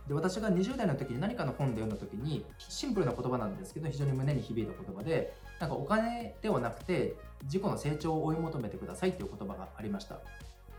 [0.08, 7.14] で私が20代の時に何かの本で読んだ時にシンプルな言葉なんですけど非常に胸に響いた言葉でなんかお金ではなくて
[7.44, 10.18] 自己の成長を追い求めてくださいっていう言葉がありました。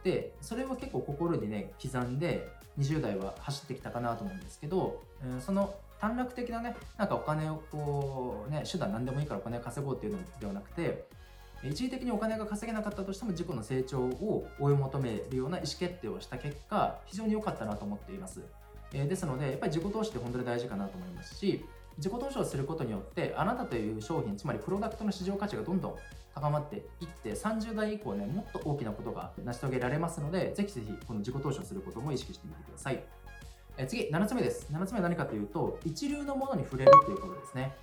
[0.04, 11.08] でそれは結構心にね刻んで20代は走ってきたかなと思うんですけど、えー、その短絡的なねなんかお金をこうね手段何でもいいからお金を稼ごうっていうのではなくて
[11.64, 18.42] 一時的にお金が稼げなかったとしても自己の成長を追い求めるような意思決定をした結果非常に良かったなと思っています。
[19.04, 21.66] え、ですので、やっぱり自己投資って本当に大事かなと思いますし、
[21.98, 25.96] 自己投資をすることによって、あなたという商品、つまりプロダクトの市場価値がどんどん
[26.34, 33.04] 高まっていって、30代以降ね、もっと大きなことが成し遂げられますので、ぜひぜひこの自己投資をすることも意識してみてください。
[33.78, 34.68] え次、7つ目です。
[34.72, 37.76] 7つ目は何かというと、一流のものに触れるということですね。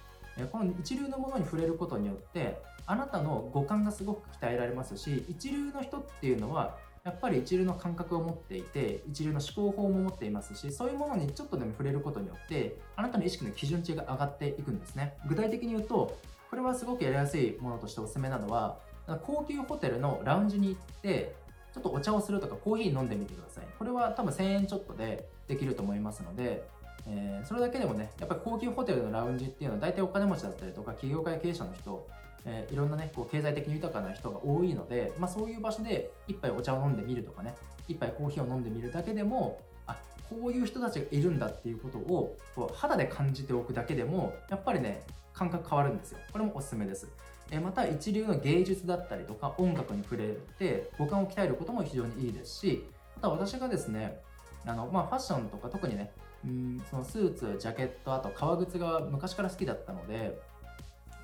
[0.51, 15.15] この一流のものに触れることによってあなたの五感がすごく鍛えられますし一流の人っていうのはやっぱり一流の感覚を持っていて一流の思考法も持っていますしそういうものにちょっとでも触れることによってあなたの意識の基準値が上がっていくんですね。
[15.27, 16.17] 具体的に言うと
[16.49, 18.79] これはすごくやりやすいものとしておすすめなのは
[19.25, 21.35] 高級ホテルのラウンジに行って
[21.75, 23.65] ちょっとお茶をするとかコーヒー飲んでみてください。
[23.79, 26.63] これは多分1000円ちょっとでできると思いますので
[27.07, 32.07] えー、それだけでもね、やっぱり高級ホテルのラウンジっていうのは大体お金持ちだったりとか、企業界経営者の人
[32.45, 37.55] えー、いろんなね、こう経済的に豊かな人が多いので、まあ、そういう場所で一杯お茶を飲んでみるとかね、
[37.89, 39.97] 一杯コーヒーを飲んでみるだけでも、あ
[40.29, 46.19] こういう人たちがいるんだっていうことをこう肌で感じておくだけでも、やっぱりね、感覚変わるんですよ。
[46.33, 47.09] これもおすすめです。
[47.51, 52.85] えまた一流の芸術だったりとか音楽に触れて五感を鍛えることも非常にいいですし、
[53.19, 54.21] あとは私がですね、
[54.65, 56.11] あのまあ、ファッションとか特にね、
[56.45, 60.41] うんそのスーツ、ジャケット、あと革靴が昔から好きだったので、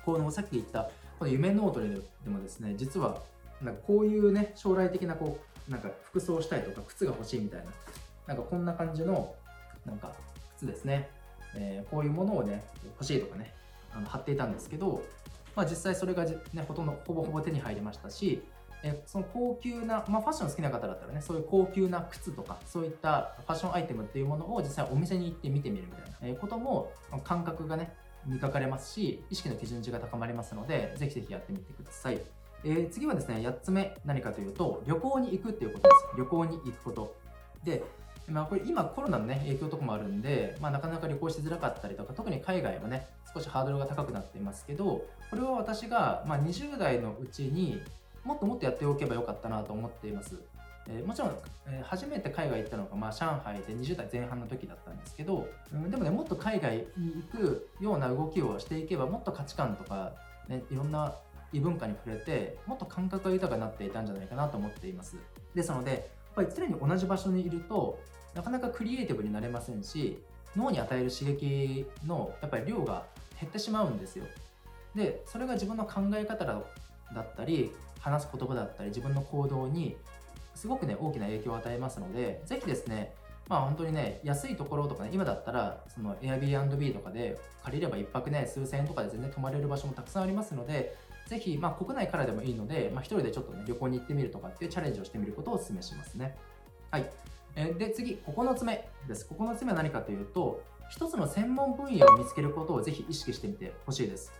[0.05, 3.21] このさっき言ったこの夢ノートでもですね、実は、
[3.61, 7.65] なんかこういうね、将来的なこう、なんか服装したいとか、靴が欲しいみたいな、
[8.27, 9.35] なんかこんな感じの、
[9.85, 10.13] なんか
[10.55, 11.09] 靴ですね、
[11.55, 13.53] えー、こういうものをね、欲しいとかね、
[13.93, 15.03] あの貼っていたんですけど、
[15.57, 18.41] まあ実際それがね、ほとんど、ほぼほぼ手に入りましたし、
[18.81, 26.93] えその高級な、まあ、ファッション好きな方だったらね、そういう高級な靴とか、そういったファッションアイテムっていうものを実際お店に行って見てみるみたいな、えことも、
[27.25, 27.93] 感覚がね、
[28.25, 32.21] 見かかれますし、意識の基準値が高まりますので、ぜひぜひやってみてください。
[32.63, 36.17] えー、次はですね、8つ目何かというと、旅行に行くっていうことです。
[36.17, 37.15] 旅行に行くこと。
[37.63, 37.83] で、
[38.27, 47.81] まあ、これ今コロナのね、影響とかもあるんで、まあ、なかなか旅行しづらかったりとか、特に海外はね、少しハードルが高くなっていますけど、これは私が、まあ、20代のうちに
[48.23, 50.35] もっともっとやっておけばよかったなと思っています。
[50.89, 60.13] えー、もちろん、えー、初めて海外行ったのが、まあ、上海で20代前半の時だったんですけど、うん、でもねもっと海外に行くような動きをしていけばもっと価値観とか、
[60.47, 61.13] ね、いろんな
[61.53, 65.17] 異文化に触れてもっと感覚が豊かになっていたんじゃないかなと思っています。
[65.53, 66.01] ですのでやっ
[66.35, 67.99] ぱり常に同じ場所にいると
[68.33, 70.19] なかなかクリエイティブになれませんし
[70.55, 73.05] 脳に与える刺激のやっぱり量が
[73.39, 74.25] 減ってしまうんですよ。
[74.95, 76.55] でそれが自分の考え方だ
[77.21, 79.95] ったり話す言葉だったり自分の行動に
[80.59, 83.13] すごくね、大きな影響を与えますので、ぜひですね、
[83.47, 96.35] まあ本当にね、安いところとかね、今だったら、その Airbnb とかで借りれば1泊ね、数千円とかで全然泊まれる場所もたくさんありますので、ぜひ、まあ国内からでもいいので、まあ一人でちょっとね、旅行に行ってみるとかっていうチャレンジをしてみることをお勧めしますね。
[96.91, 97.09] はい。
[97.55, 99.25] えで、次、9つ目です。
[99.31, 104.33] 9つ目は何かというと、一つの専門分野を見つけることをぜひ意識してみてほしいです。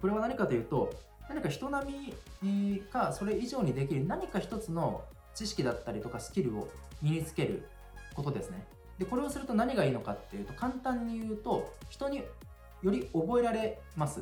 [0.00, 0.92] これは何かというと、
[1.28, 5.02] 何か人並みかそれ以上にできる何か一つの
[5.34, 6.68] 知識だったりとかスキルを
[7.02, 7.68] 身につける
[8.14, 8.64] ことですね。
[8.98, 14.20] で、これをすると何がいいのかっていうと、簡単に言うと、人により覚えられます。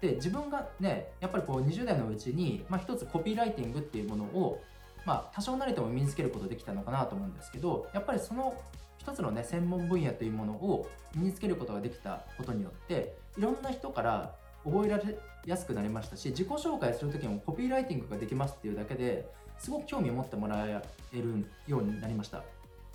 [0.00, 4.62] で、自分がね、やっぱりこう20代のうちに、まあ一つコピーライティングっていうものを、
[5.04, 8.54] まあ多少なりとも身につけることできたのかなと思うんですけど、やっぱりその
[8.98, 14.34] 一つのね、専門分野というものを身につけることができたことによって、いろんな人から
[14.64, 19.28] 覚えられやすくなりましたし、自己紹介するときもコピーライティングができますっていうだけで、
[19.58, 22.42] すごく興味を持ってもらえるようになりました。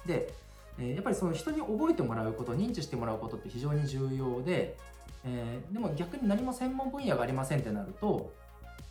[0.06, 0.34] で、
[0.78, 4.78] やっぱりその人に覚えてもらうこと認知してもらうことって非常に重要で、
[5.26, 8.32] えー、でも逆に何も専門分野がありませんってなると、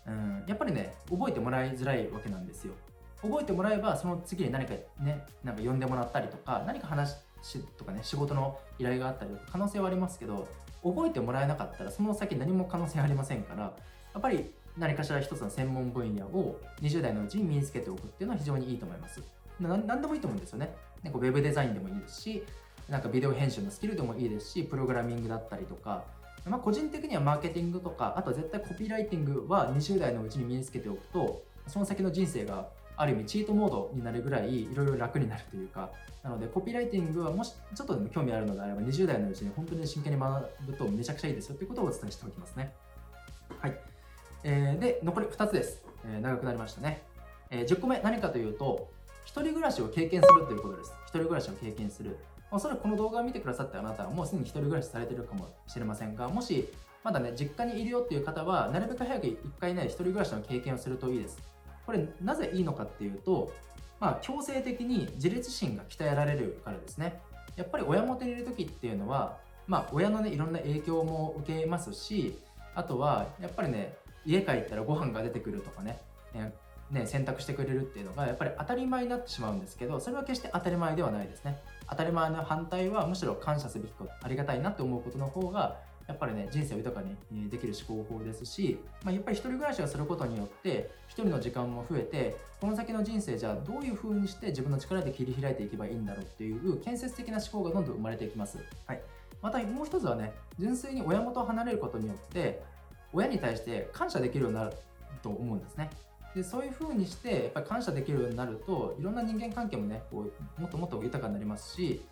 [0.06, 2.74] うん、やっぱりね覚えてもらいづらいわけなんですよ
[3.22, 7.16] 覚えてもらえばその次に何かねなんか呼んでもらったりとか何か話
[7.76, 10.48] とかね仕事の依頼があったりとか可能性はありますけど
[10.82, 13.72] 覚えてもらえなかったらその先何も可能性ありませんからや
[14.18, 19.20] っぱり何かしら一つの専門分野を20代のうちに身につけておくっていうのは非常にいいと思います
[19.58, 22.42] 何でもいいと思うんですよねなんかウェブデザインでもいいですし、
[22.88, 26.04] なんかビデオ編集のスキルでもいいですし、プログラミングだったりとか、
[26.46, 35.90] まあ、個人的にはマーケティングとか、あとは絶対コピーライティングは20代のうちに身につけておくと、その先の人生がある意味チートモードになるぐらいいろいろ楽になるというか、
[36.22, 42.74] なのでコピーライティングはもしちょっとでも興味あるのであれば20代のうちに本当に真剣に学ぶとめちゃくちゃいいですよということをお伝えしておきますね。
[43.58, 43.78] はい。
[44.42, 45.82] えー、で、残り2つです。
[46.04, 47.02] えー、長くなりましたね。
[47.50, 48.88] えー、10個目何かというと、
[49.24, 50.92] 一人暮らしを経験するということです。
[51.04, 52.16] 一人暮らしを経験する。
[52.50, 56.68] おそらくこの動画を見てくださったあなたはもうすでに一人暮らしされてるかもしれませんが、もし
[57.04, 61.38] まだね、実家にいるよっていう方は、なるべく早く一回ね、一人暮らしの経験をするといいです。
[61.86, 63.52] これ、なぜいいのかっていうと、
[64.00, 67.20] まあ、強制的に自立心が鍛えられるからですね。
[67.56, 72.38] やっぱり親元にいる時っていうのは、まあ、親のね、いろんな影響も受けますし、
[72.74, 73.94] あとは、やっぱりね、
[74.26, 76.00] 家帰ったらご飯が出てくるとかね、
[76.90, 81.58] ね、選択してくれるっていうのがやっぱり当たり前になってしまうんですけどそれは決して当たり前ではないですね。
[81.88, 85.78] 当たり前の反対はむしろ感謝すべきことありがたいなって思うことの方が
[86.10, 99.00] やっぱりね人生を豊かにできる思考法ですし、まあ、やっぱり一人暮らしをすることによって一人の時間も増えてこの先の人生じゃあどういう風にして自分の力で切り開いていけばいいんだろうっていう建設的な思考がどんどん生まれていきます、はい、
[99.40, 102.62] またもう一つはね純粋に親元を離れることによって
[103.12, 104.72] 親に対して感謝できるようになる
[105.22, 105.90] と思うんですね。
[106.34, 112.02] でそういう風にしてやっぱり感謝できるようになるといろんな人間関係もねこうもっともっと豊かになりますし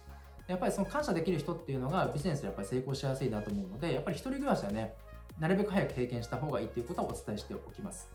[0.48, 4.94] やっぱりその感謝できる人っていうのがビジネスでやっぱり成功しやすいなと思うのでやっぱり一人暮らしはね
[5.38, 8.08] なるべく早く経験した方がいいっていうことをお伝えしておきます。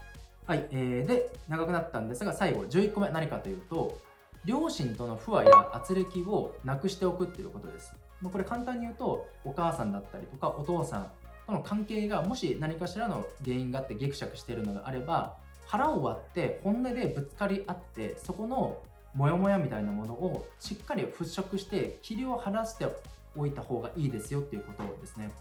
[0.46, 3.98] はい、えー、で長くなったんですが最後11個目何かというと
[4.44, 7.94] 両親との不和や圧力をなくしておくっていうことです。
[8.22, 11.12] これ簡単に言うとお母さんだったりとかお父さん
[11.46, 18.78] との関係がもし何かしらの原因があってギクシャクしているのであれば腹を割って本音でぶつかり合ってそこの
[19.16, 22.88] モヤモヤみたいなものをしっかり払拭して霧を晴らして
[23.36, 25.32] おいた方がいいですよっていうことですね。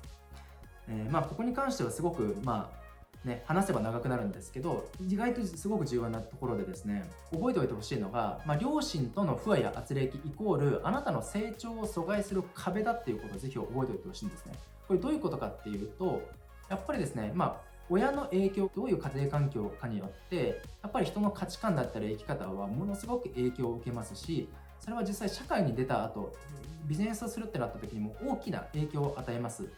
[0.88, 2.82] えー、まあここに関してはすごくまあ
[3.24, 14.54] ね、話せば長くなるんですけど意外とすごく重要なところでですね覚えておいてほしいのが、まあ、両親との不和や圧力イコールあなたの成長を阻害する壁だっていうことをぜひ覚えておいてほしいんですね
[14.88, 16.22] これどういうことかっていうと
[16.68, 24.48] やっぱりですね、まあ、親の影響どういう家庭環境かによってやっぱり人の価値観だったり生き方はものすごく影響を受けますし
[24.80, 26.34] それは実際社会に出た後
[26.86, 29.68] ビジネスをするってなった時にも大きな影響を与えます。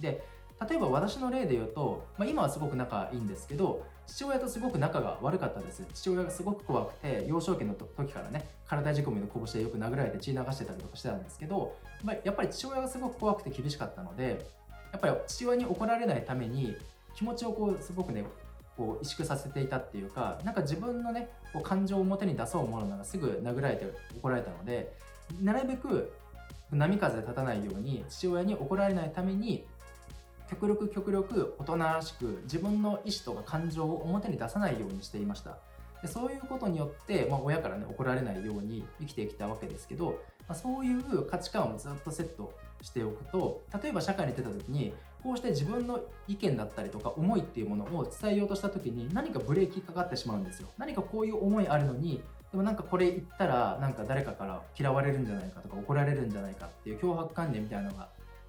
[0.00, 0.24] で
[0.68, 5.84] 例えば私の例で言うと、まあ、今はすごく仲いいんですけど父親とすごく仲が悪かったです。
[5.94, 14.46] 父親がすごく怖くて幼少期の時からね体仕込みの拳でよく殴られて血流してたりとかしてたんですけど、ま、やっぱり父親がすごく怖くて厳しかったので
[14.92, 16.74] やっぱり父親に怒られないために
[17.14, 18.24] 気持ちをこうすごくね
[18.76, 24.92] こう萎縮させていたっていうかなんか自分のねこう感情を表に出そう思うならすぐ殴られて怒られたので
[25.42, 26.12] なるべく
[26.70, 29.64] 波風立たないように父親に怒られないために
[30.48, 35.58] 極力極力おとなしく自分の意思とか感情を表に出さないようにしていました。
[36.02, 50.68] でそういうことによって、まあ、親からね怒られないように生きてきたわけですけど、まあ、そういう価値観をずっとセットしておくと例えば社会に出た時にこうして自分の意見だったりとか思いっていうものを伝えようとした時に何かブレーキかかってしまうんですよ。
[50.78, 52.22] 何かこういう思いあるのに
[52.52, 58.08] でもなんかこれ言ったらなんか誰かから嫌われるんじゃないかとか怒られるんじゃないかっていう脅迫観念みたいなのが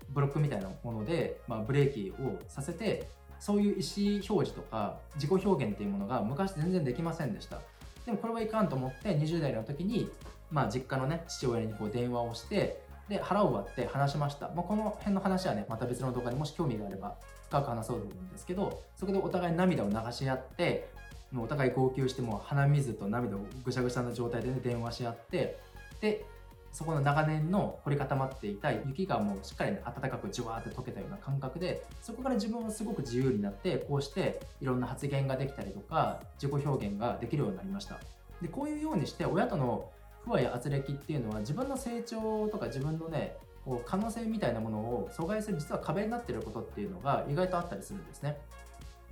[0.10, 3.08] ブロックみたいなもので、まあ、ブレーキをさせて
[3.40, 7.62] そういう意思表示とか自己表現っていうものが昔全然できませんでした。
[8.06, 10.10] でもこれはいかんと思って20代の時に、
[10.52, 17.16] まあ、実家のね父親にこう電話をしてで腹を割って話しました、まあ、この辺の話はねまた別の動画にもし興味があれば
[17.48, 20.90] 深く話そうと思うんですけどそこでお互い涙を流し合って
[21.32, 25.60] もうお互い号泣しても鼻水と涙をぐしゃぐしゃな状態で、ね、電話し合って
[26.02, 26.26] で
[26.72, 38.00] そこの長年の凝り固まっていた雪がもうしっかり、ね、暖かくじわーって溶けたような感覚でそこから自分はすごく自由になってこうしていろんな発言ができたりとか自己表現ができるようになりました。
[38.42, 39.90] でこういうようにして親との
[40.24, 48.38] 不和や圧力っていうのは自分の成長とか自分のねこう可能性みたいなものを阻害する実は壁になっていることっていうのが意外とあったりするんですね。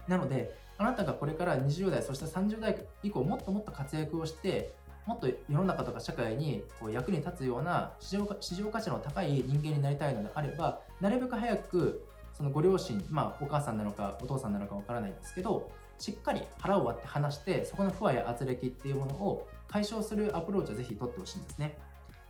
[0.07, 4.73] なのであなたがこれから20代そして30代以降もっともっと活躍をして
[5.07, 21.77] もっと世の中とか社会にこう役に立つような市場市場価値の高い人間になりたいのであればなるべく早くそのご両親、まあ、お母さんなのかお父さんなのかわからないんですけどしっかり腹を割って話してそこの不和や圧力っていうものを解消するアプローチをぜひ取ってほしいんですね。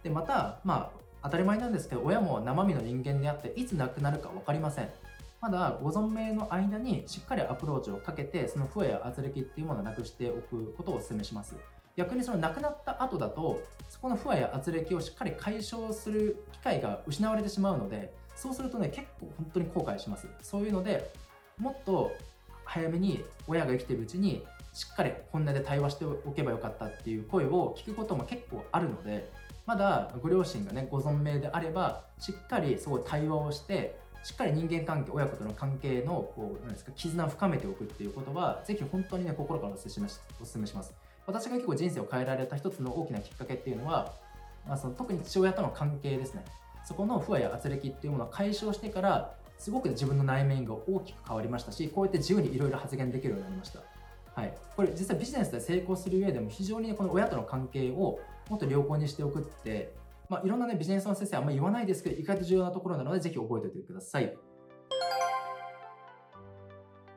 [0.04, 4.90] でまたまあ当たり前なんですけど親も生身の人間であっていつ亡くなるか分かりません。
[5.42, 11.56] まだご存命の間にしっかりアプローチをかけてその不和や圧力っていうものをなくしておくことをお勧めします。
[11.98, 20.28] 逆にその亡くなった後だとそこの不和や圧力をしっかり解消する機会が失われてしまうのでそうするとね結構本当に後悔します。
[20.42, 21.12] そういうので
[21.58, 22.12] もっと
[22.64, 29.32] 早めに親が生きてるうちにしっかり本音で対話しておけばよかったっていう声を聞くことも結構あるので
[29.66, 40.94] まだご両親がねご存命であればしっかりそう対話をしてしっかり人間関係親子との関係のこうなんですか絆を深めておくっていうことはぜひ本当にね心からお勧めしお勧めします。
[41.28, 44.14] 私が結構人生を変えられた一つの大きなきっかけっていうのは、
[44.68, 46.44] まあ、その特に父親との関係ですね
[46.86, 53.82] そこの不和や圧力っていうものを解消してからすごく自分の内面が大きく変わりましたしこうやって自由にいろいろ発言できるようになりました
[54.38, 58.20] はい、これ実際ビジネスで成功する上でも非常にこの親との関係を
[58.50, 59.96] もっと良好にしておくって、
[60.30, 64.38] まあ、いろんなねビジネスの先生あんまり言わないですけど意外と重要なところなのでぜひ覚えておいてください。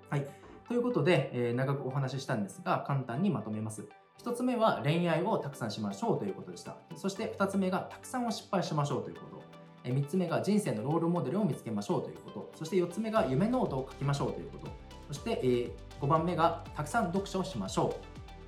[0.09, 0.27] はい、
[0.67, 3.85] ということで、えー、長くお話ししたんですが簡単にまとめます。
[4.25, 6.77] 1つ目は恋愛をたくさんしましょうということでした。
[6.95, 9.41] そして2つ目がたくさんを失敗しましょうということ。
[9.89, 12.53] 3つ目が人生のロールモデルを見つけましょうということ。
[12.55, 14.68] そして4つ目が夢ノートを書きましょうということ。
[15.09, 17.95] そして、5番目がたくさん読書をしましょ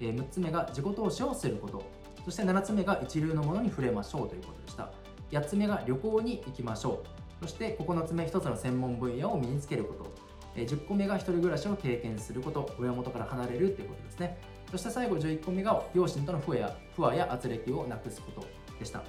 [0.00, 0.04] う。
[0.04, 1.82] 6つ目が自己投資をすること。
[2.22, 4.92] そして7つ目が一流のものに触れましょうということでした。
[5.30, 7.02] 8つ目が旅行に行きましょ
[7.40, 7.46] う。
[7.46, 10.12] そして9つ目、1つの専門分野を身につけること。
[10.54, 12.70] 10個目が1人暮らしを経験すること。
[12.78, 14.38] 親元から離れるということですね。
[14.72, 18.46] そして最後11個目が両親との不和や不和や圧力をなくすこと
[18.78, 19.02] でした。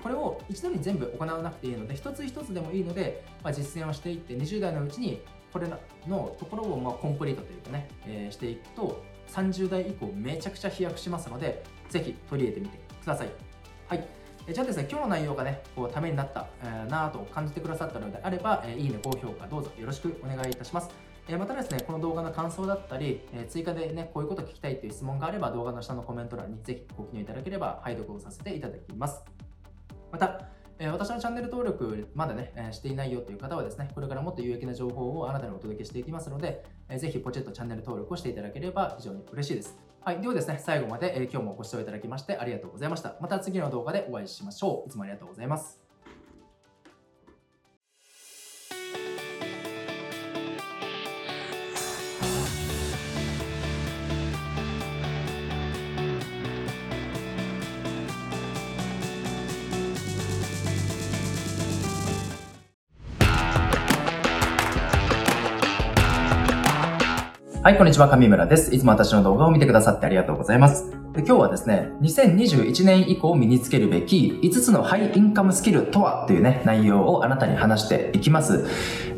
[0.00, 5.20] これを一度に全部行わなくていいので、一つ一つでもいいので、まあ、実践をしていって、20代のうちに
[5.52, 5.66] これ
[6.06, 13.28] のところをまコンプリートというかね、えー、していくと、30代以降めちゃくちゃ飛躍しますので、ぜひ取り入れてみてください。
[13.88, 14.06] はい。
[14.52, 21.13] じゃあですね、今日の内容がね、こうためになった、えー、なと感じてくださったのであれば、えー、いいね、高評価どうぞよろしくお願いいたします。
[21.26, 29.24] えまたですね、この動画の感想だったり、え追加でね、こういうこと聞きたいという質問があれば、動画の下のコメント欄にぜひご記入いただければ、拝読をさせていただきます。
[30.12, 30.48] また、
[30.78, 39.78] え私のチャンネル登録まだね、えしていないよという方はですね、これからもっと有益な情報をあなたにお届けしていきますので、えぜひポチッとチャンネル登録をしていただければ非常に嬉しいです。
[40.00, 40.20] はい。
[40.20, 43.16] ではですね、最後まで、え今日もご視聴いただきましてありがとうございました。
[43.22, 44.88] また次の動画でお会いしましょう。
[44.88, 45.83] いつもありがとうございます。
[67.64, 68.74] はい、こんにちは、上村です。
[68.74, 71.03] いつも私の動画を見てくださってありがとうございます。
[71.14, 78.64] で今日はですね、2021年以降身につけるべき5つのハイインカムスキルとはというね、内容をあなたに話していきます。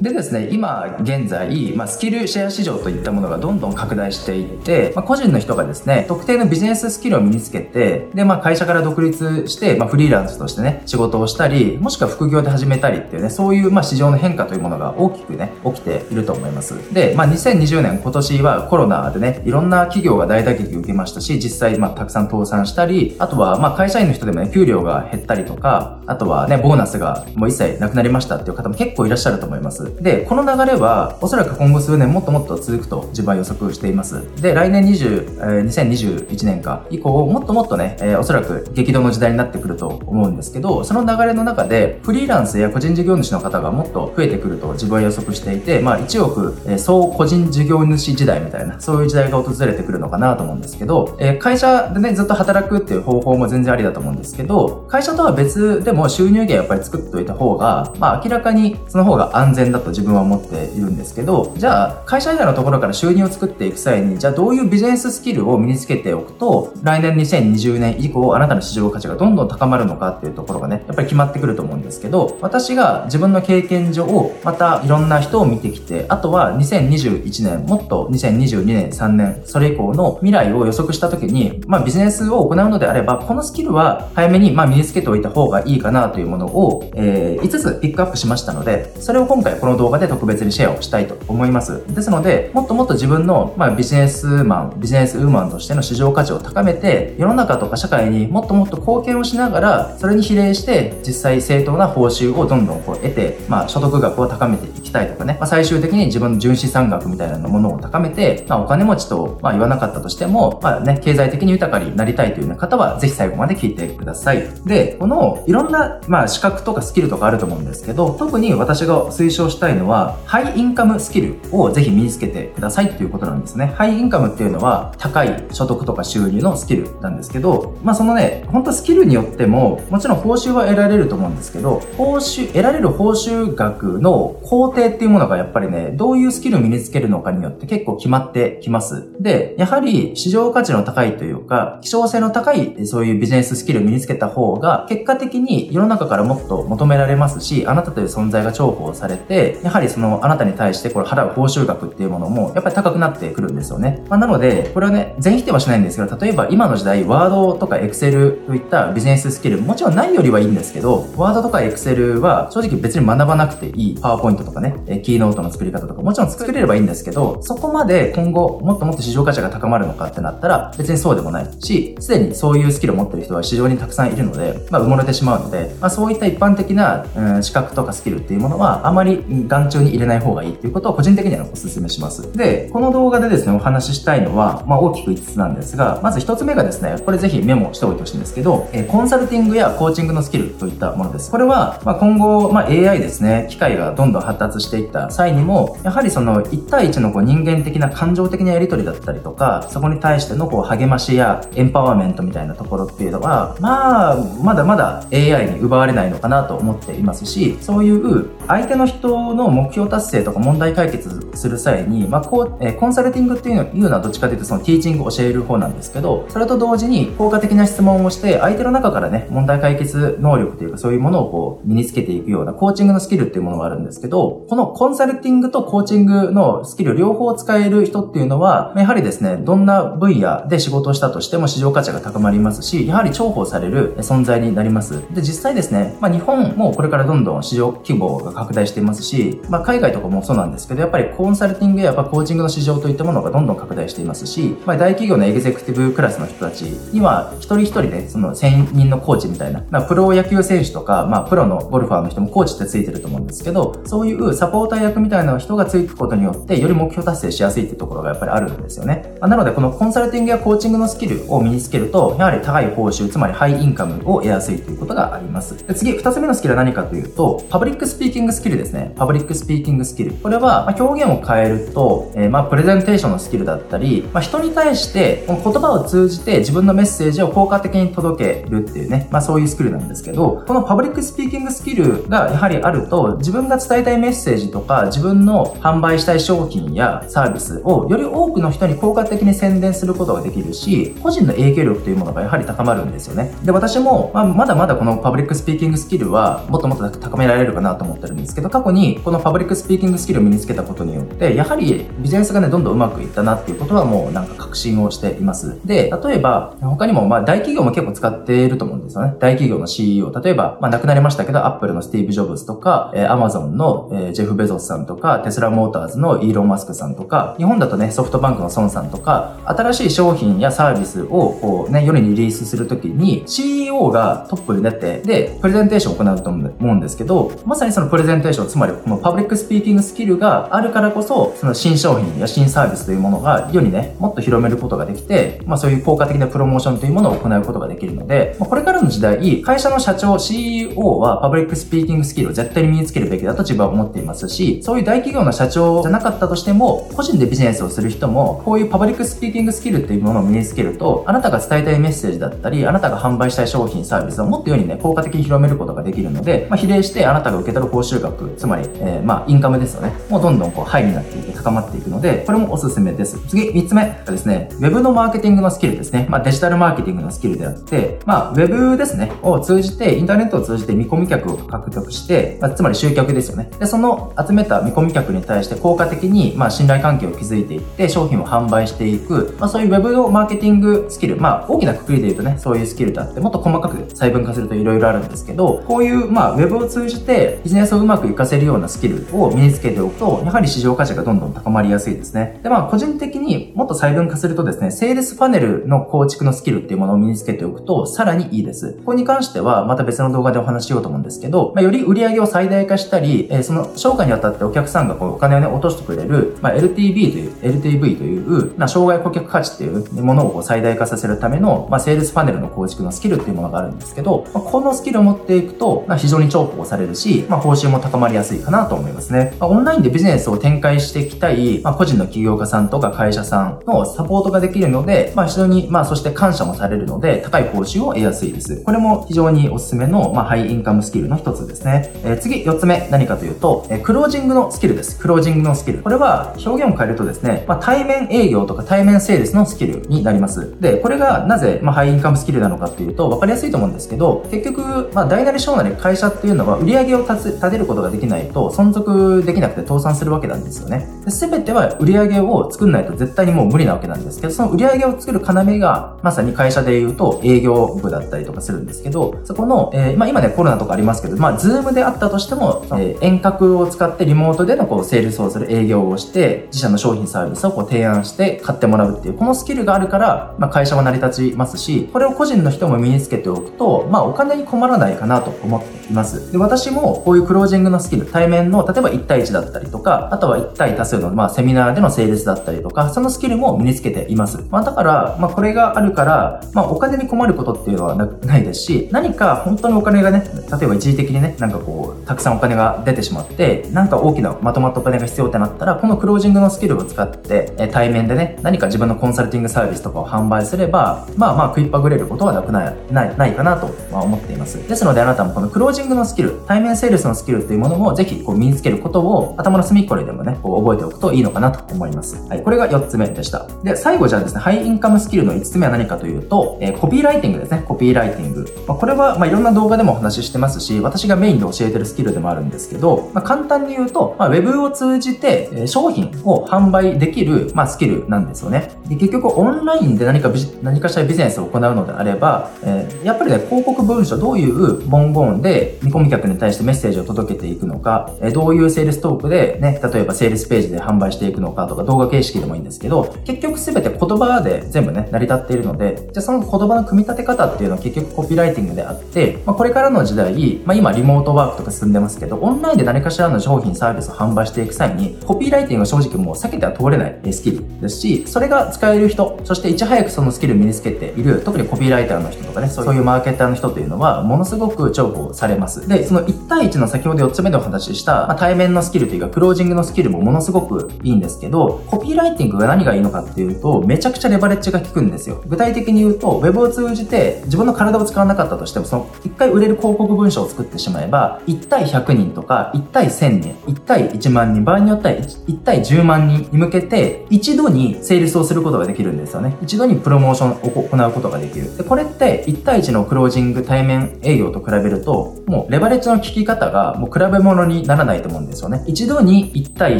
[0.02, 16.74] でですね、今現在、まあ、スキルシェア市場といったものがどんどん拡大していって、まあ、個人の人がですね、特定のビジネススキルを身につけて、で、まあ、会社から独立して、まあ、フリーランスとしてね、仕事をしたり、もしくは副業で始めたりっていうね、そういう、まあ、市場の変化というものが大きくね、起きていると思います。
[16.92, 30.02] で、まあ、2020年今年はコロナでね、いろんな企業が大打撃を受けましたし、実際、ままあ、たくさん倒産したり、あとは、まあ、会社員の人でもね、給料が減ったりとか、あとはね、ボーナスがもう一切なくなりましたっていう方も結構いらっしゃると思います。
[30.02, 34.22] で、この流れは、おそらく今後数年もっともっと続くと自分は予測しています。
[34.40, 91.82] で、来年20、えー、2021年か以降、もっともっとね、えー、おそらく激動の時代になってくると思うんですけど、その流れの中で、フリーランスや個人事業主の方がもっと増えてくると自分は予測していて、まあ、1億、えー、総個人事業主時代みたいな、そういう時代が訪れてくるのかなと思うんですけど、えー、会社でね、ずっと働くっていう方法も全然ありだと思うんですけど、会社とは別でも収入源やっぱり作っておいた方が、まあ、明らかにその方が安全だと自分は思っているんですけど、じゃあ、会社以外のところから収入を作っていく際に、じゃあどういうビジネススキルを身につけておくと、来年2020年以降、あなたの市場価値がどんどん高まるのかっていうところがね、やっぱり決まってくると思うんですけど、私が自分の経験上、またいろんな人を見てきて、あとは2021年、もっと2022年、3年、それ以降の未来を予測した時に、まあビジネスを行うのであれば、このスキルは早めにまあ身につけておいた方がいいかなというものを、えー、5つピックアップしましたので、それを今回この動画で特別にシェアをしたいと思います。
[91.94, 114.48] ですので、もっともっと自分の、まあ、ビジネスマン、ビジネスウーマンとしての市場価値を高めて、世の中とか社会にもっともっと貢献をしながら、それに比例して実際正当な報酬をどんどんこう得て、まあ、所得額を高めていきたいとかね、まあ、最終的に自分の純資産額みたいなものを高めて、まあ、お金持ちと、まあ、言わなかったとしても、まあね、経済的に豊かになりたいというような方は、ぜひ最後まで聞いてください。
[114.64, 123.72] で、このいろんな、まあ、資格とかスキルとかあると思うんですけど、特に私が推奨したいのは、ハイインカムスキルをぜひ身につけてくださいっていうことなんですね。
[123.76, 139.08] ハイインカムっていうのは、高い所得とか収入のスキルなんですけど、まあ、そのね、本当スキルによっても、もちろん報酬は得られると思うんですけど、報酬、得られる報酬額の工程っていうものがやっぱりね、どういうスキルを身につけるのかによって結構決まってきます。
[139.20, 154.04] で、やはり市場価値の高いというか、希少性の高いそういうビジネススキルを身につけた方が、結果的に世の中からもっと求められますし、あなたという存在が重宝されて、やはりそのあなたに対してこれ払う報酬額っていうものもやっぱり高くなってくるんですよね。
[154.08, 163.98] まあ、なので、これはね、全否定はしないんですけど、例えば今の時代、ワードとかエクセルといったビジネススキル、もちろんないよりはいいんですけど、ワードとかエクセルは正直別に学ばなくていい。
[164.00, 182.32] パワーポイントとかね、キーノートの作り方とか、もちろん作れればいいんですけど、そこまで今後もっともっと市場価値が高まるのかってなったら、別にそうでもないないし、すでにそういうスキルを持ってる人は市場にたくさんいるので、まあ、埋もれてしまうので、まあ、そういった一般的な、うん、資格とかスキルっていうものは、あまり眼中に入れない方がいいっていうことを個人的にはお勧めします。
[182.32, 191.30] で、この動画でですね、お話ししたいのは、まあ、大きく5つなんですが、まず1つ目がですね、これぜひメモしておいてほしいんですけど、えコンサルティングやコーチングのスキルといったものです。
[191.30, 235.02] これは、まあ、今後、まあ、AI ですね、機械がどんどん発達していった際にも、やはりその1対1のこう人間的な感情的なやり取りだったりとか、そこに対してのこう励ましやエンパワーメントみたいなところっていうのは、まあ、まだまだ AI に奪われないのかなと思っていますし、そういう相手の人の目標達成とか問題解決する際に、まあ、こう、えコンサルティングっていうのはどっちかというとそのティーチングを教える方なんですけど、それと同時に効果的な質問をして、相手の中からね、問題解決能力というかそういうものをこう身につけていくようなコーチングのスキルっていうものがあるんですけど、このコンサルティングとコーチングのスキル両方使える人っていうのは、やはりですね、どんな分野で仕事をしたとしても市場価値が高まりますし、やはり重宝される存在になります。
[235.12, 259.16] で、実際ですね、まあ、日本もこれからどんどん市場規模が拡大していますし、まあ、海外とかもそうなんですけど、やっぱりコンサルティングややっぱコーチングの市場といったものがどんどん拡大していますし、まあ、大企業のエグゼクティブクラスの人たちには、一人一人ね、その専任のコーチみたいな、まあ、プロ野球選手とか、まあ、プロのゴルファーの人もコーチってついてると思うんですけど、そういうサポーター役みたいな人がついてくことによって、より目標達成しやすいっていうところがやっぱりあるんですよね。
[259.20, 265.56] まあ、なので、このコンサルティングやコーチングのスキルを身につけると、やはり高い報酬、つまりハイインカムを得やすいということがあります。
[265.66, 268.94] で次、二つ目のスキルは何かというと、パブリックスピーキングスキルですね。
[268.96, 270.12] パブリックスピーキングスキル。
[270.12, 293.32] これは、ま表現を変えると、えー、ま、プレゼンテーションのスキルだったり、まあ、人に対して、この言葉を通じて自分のメッセージを効果的に届けるっていうね、まあ、そういうスキルなんですけど、このパブリックスピーキングスキルがやはりあると、自分が伝えたいメッセージとか、自分の販売したい商品やサービスをより多くの人に効果的に宣伝することができるし、個人の影響力というものがやはり高まるんですよね。
[293.42, 305.60] で、私も、まあ、まだまだこのパブリックスピーキングスキルはもっともっと高められるかなと思ってるんですけど、過去にこのパブリックスピーキングスキルを身につけたことによって、やはりビジネスがね、どんどんうまくいったなっていうことはもうなんか確信をしています。
[305.64, 309.14] で、例えば、他にもまあ大企業も結構使っていると思うんですよね。
[309.18, 310.12] 大企業の CEO。
[310.20, 359.92] 例えば、まあ亡くなりましたけど、アップルのスティーブ・ジョブズとか、えー、アマゾンの、えー、ジェフ・ベゾスさんとか、テスラ・モーターズのイーロン・マスクさんとか、日本だとね、ソフトバンクの孫さんとか、新しい商品やサービスービスをこうね、世にリリースするときに CEO がトップに出て、で、プレゼンテーションを行うと思うんですけど、まさにそのプレゼンテーション、つまりこのパブリックスピーキングスキルがあるからこそ、その新商品や新サービスというものが世にね、もっと広めることができて、まあそういう効果的なプロモーションというものを行うことができるので、まあ、これからの時代、会社の社長、CEO はパブリックスピーキングスキルを絶対に身につけるべきだと自分は思っていますし、そういう大企業の社長じゃなかったとしても、個人でビジネスをする人も、こういうパブリックスピーキングスキルっていうものを身につけると、あなたが伝えたいメッセージだったり、あなたが販売したい商品、サービスをもっと世にね、効果的に広めることができるので、まあ、比例してあなたが受け取る報酬額、つまり、えー、まあ、インカムですよね。
[360.08, 363.18] もうどんどんこう、ハイになっていて高まっていくので、これもおすすめです。
[363.28, 366.06] 次、3つ目がですね、ウェブのマーケティングのスキルですね。
[366.08, 373.50] まあ、デジタルマーケティングのスキルであって、まあ、ウェブですね、を通じて、インターネットを通じて見込み客を獲得して、まあ、つまり集客ですよね。
[373.58, 392.40] で、その集めた見込み客に対して効果的に、まあ、信頼関係を築いていって、商品を販売していく、まあ、そういうウェブのマーケティングングスキル、まあ、大きなくくりで言うとね、そういうスキルだって、もっと細かく細分化すると色々あるんですけど、こういう、まあ、ウェブを通じてビジネスをうまく活かせるようなスキルを身につけておくと、やはり市場価値がどんどん高まりやすいですね。
[392.42, 398.74] で、まあ、個人的にもっと細分化するとですね、セールスパネルの構築のスキルっていうものを身につけておくと、さらにいいです。
[398.74, 419.36] ここに関しては、また別の動画でお話ししようと思うんですけど、まあ、より売り上げを最大化したり、えー、その商価にあたってお客さんがこうお金をね、落としてくれる、まあ、LTV という、LTV という、まあ、障害顧客価値っていうものを最大化させるための、まあ、セールスパネルの構築のスキルっていうものがあるんですけど、まあ、このスキルを持っていくと、まあ、非常に重宝されるし、まあ、報酬も高まりやすいかなと思いますね。
[419.40, 428.62] まあ、オンラインでビジネスを展開していきたい、まあ、個人の起業家さんとか会社さんのサポートができるので、まあ、非常に、まあ、そして感謝もされるので、高い報酬を得やすいです。
[428.62, 431.90] これも非常におすすめの、まあ、ハイインカムスキルの一つですね。
[432.04, 434.98] えー、次、四つ目、何かというと、えー、クロージングのスキルです。
[434.98, 435.80] クロージングのスキル。
[435.80, 440.35] これは表現を変えるとですね、まあ、対面営業とか対面セールスのスキルになります。
[440.60, 450.88] で、これがなぜ、まあ、ハイインカムスキルなのかっていうと、分かりやすいと思うんですけど、結局、まあ、大なり小なり会社っていうのは売り上げを立てることができないと存続できなくて倒産するわけなんですよね。
[451.08, 476.32] すべては売り上げを作んないと絶対にもう無理なわけなんですけど、その売り上げを作る要が、まさに会社で言うと営業部だったりとかするんですけど、そこの、えー、まあ今ねコロナとかありますけど、まあ Zoom であったとしても、えー、遠隔を使ってリモートでのこうセールスをする営業をして、自社の商品サービスをこう提案して買ってもらうっていう、このスキルがあるから、まあ会社は成り立ちますし、これを個人の人も身につけておくと、まあお金に困らないかなと思っています。
[476.32, 484.44] で、私もこういうクロージングのスキル、対面の例えば1対1だったりとか、あとは1対多数のまあセミナーでのセールスだったりとか、そのスキルも身につけています。
[484.50, 504.56] まあだから、まあこれがあるから、まあお金に困ることっていうのはないですし、何か本当にお金がね、例えば一時的にね、なんかこう、たくさんお金が出てしまって、なんか大きなまとまったお金が必要ってなったら、このクロージングのスキルを使って、え対面でね、何か自分のコンサルティングサービスとかを販売すれば、まあまあ食いっぱぐれることはなくない、ない、ないかなとまあ思っています。
[504.68, 512.16] ですのであなたもこのクロージングのスキル、対面セールスのスキルっていうものもぜひこう身につけることを頭の隅っこででもね、こう覚えておくといいのかなと思います。
[512.28, 512.42] はい。
[512.42, 513.46] これが4つ目でした。
[513.62, 517.64] で、最後じゃあですね、ハイインカムスキルの5つ目は何かというと、えー、コピーライティングですね。
[517.66, 518.46] コピーライティング。
[518.66, 528.72] まあ、これは、まあ、いろんな動画でもお話ししてますし、私がメインで教えてるスキルでもあるんですけど、まあ、簡単に言うと、まあ、ウェブを通じて、商品を販売できる、まあ、スキルなんですよね。
[528.88, 530.30] で、結局オンラインで何か
[530.62, 565.88] 何かしらビジネスを行うのであれば、えー、やっぱりね、広告文書、どういう文言で見込み客に対してメッセージを届けていくのか、え、どういうセールストークでね、例えばセールスページで販売していくのかとか、動画形式でもいいんですけど、結局すべて言葉で全部ね、成り立っているので、じゃあその言葉の組み立て方っていうのは結局コピーライティングであって、まあ、これからの時代、まあ、今リモートワークとか進んでますけど、オンラインで何かしらの商品サービスを販売していく際に、コピーライティングは正直もう避けては通れないスキルですし、それが使える人、そしていち早くそのスキルを身につけている、特にコピーライターの人とかね、そういうマーケターの人というのは、ものすごく重宝されます。
[565.88, 575.42] で、その1対1の先ほど4つ目でお話しした、まあ、対面のスキルというか、クロージングのスキルもものすごくいいんですけど、コピーライティングが何がいいのかっていうと、めちゃくちゃレバレッジが効くんですよ。
[575.46, 589.56] 具体的に言うと、ウェブを通じて自分の体を使わなかったとしても、その1回売れる広告文章を作ってしまえば、1対100人とか、1対1000人、1対1万人、場合によっては1対10万人に向けて、一度にセールスをすることができるんですよね。
[589.62, 591.76] 一度にプロモーションを行うことができる。
[591.76, 598.82] で、これって1対1のクロージング対面営業と比べると、もうレバレッジの効き方がもう比べ物にならないと思うんですよね。
[598.86, 599.98] 一度に1対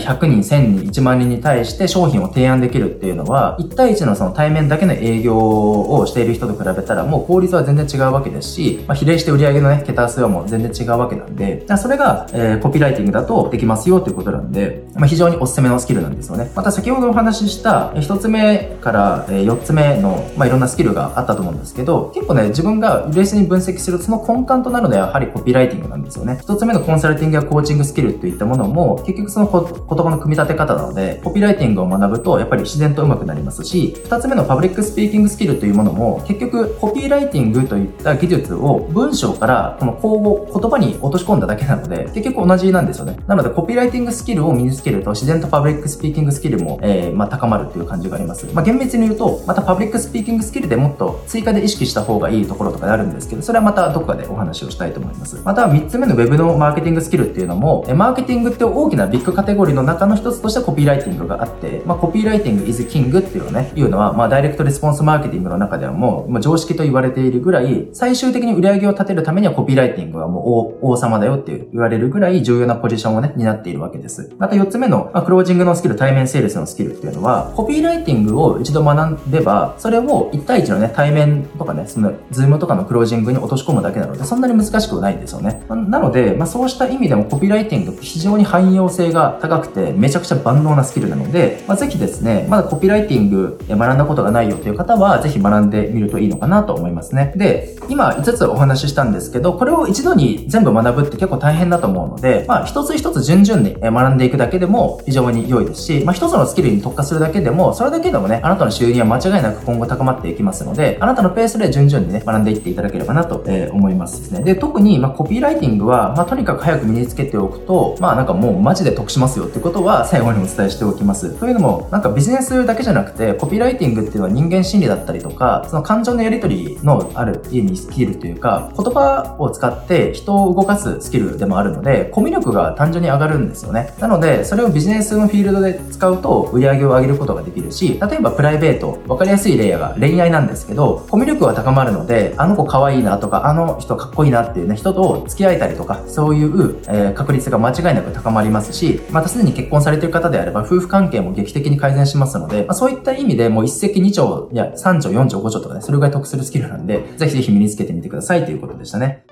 [0.01, 16.51] 100人、1000人、1万人に対して商品を提案できるっていうのは、1対1のその対面だけの営業をしている人と比べたらもう効率は全然違うわけですし、まあ、比例して売上のね、桁数はもう全然違うわけなんで、それが、えー、コピーライティングだとできますよということなんで、まあ、非常におすすめのスキルなんですよね。
[16.57, 26.39] また先ほどお話しした1つ目から、え4つ目の、まあ、いろんなスキルがあったと思うんですけど、結構ね、自分が冷静に分析するその根幹となるのはやはりコピーライティングなんですよね。
[26.41, 43.17] 1つ目のコンサルティングやコーチングスキルといったものも、結局その言葉の組み立て方なので、コピーライティングを学ぶと、やっぱり自然と上手くなりますし、2つ目のパブリックスピーキングスキルというものも、結局コピーライティングといった技術を文章からこの口語、言葉に落とし込んだだけなので、結局同じなんですよね。
[43.27, 48.47] なので、コピーライティングスキルを身につけると、自然とパブリックスピーキングスキルも、えー、まあ、高まるっていう感じがあります。
[48.55, 55.41] まあ、厳密に言うと、またパブリックスピーキングスキルでもっと追加で意識した方がいいところとかであるんですけど、それはまたどこかでお話をしたいと思います。
[55.45, 74.31] また、3つ目の Web のマーケティングスキルっていうのも、マーケティングって大きなビッグカテゴリーの中の一つとしてコピーライティングがあって、まあ、 Copywriting is king っていうのね、いうのは、まあ、ダイレクトレスポンスマーケティングの中ではもう、まあ、常識と言われているぐらい、最終的に売り上げを立てるためにはコピーライティングはもう王様だよって言われるぐらい重要なポジションをね、担っているわけです。
[74.39, 85.63] また4つ目の、まあ、クロージングのスキル、対面セールスのスキルっていうのは、コピーライティングを一度学べば、それを1対1のね、対面とかね、その、ズームとかのクロージングに落とし込むだけなので、そんなに難しくないんですよね。
[85.69, 97.33] なので、まあ、そうした意味でもコピーライティングって非常に汎用性が高くて、めちゃくちゃ万能なスキルなので、まあ、ぜひですね、まだコピーライティング学んだことがないよという方は、ぜひ学んでみるといいのかなと思いますね。
[97.37, 114.43] で、今5つお話ししたんですけど、これを一度に全部学ぶって結構大変だと思うので、まあ、一つ一つ順々に学んでいくだけでも非常に良いですし、まあ、一つのスキルに特化するだけでも、それだけでもね、あなたの収入は間違いなく今後高まっていきますので、あなたのペースで順々にね、学んでいっていただければなと、え思いますですね。
[114.43, 121.31] で、特に、ま、コピーライティングは、ま、とにかく早く身につけておくと、まあ、なんかもうマジで得しますよってことは最後にお伝えしておきます。
[121.41, 133.93] というのも、なんかビジネスだけじゃなくて、コピーライティングっていうのは人間心理だったりとか、その感情のやり取りのある家にスキルというか、言葉を使って人を動かすスキルでもあるので、コミュ力が単純に上がるんですよね。
[133.99, 159.25] なので、それをビジネスのフィールドで使うと売り上げを上げることができるし、例えばプライベート、わかりやすい例が恋愛なんですけど、コミュ力が高まるので、あの子可愛いなとか、あの人かっこいいなっていうね、人と付き合えたりとか、そういう、えー、確率が間違いなく高まりますし、またすでに結婚されている方であれば、夫婦関係も劇的に改善しますので、まあ、そういった意味でもう一石二鳥、いや、三鳥、四鳥、五鳥とかね、それぐらい得するスキルなんで、ぜひぜひ身につけてみてくださいということでしたね。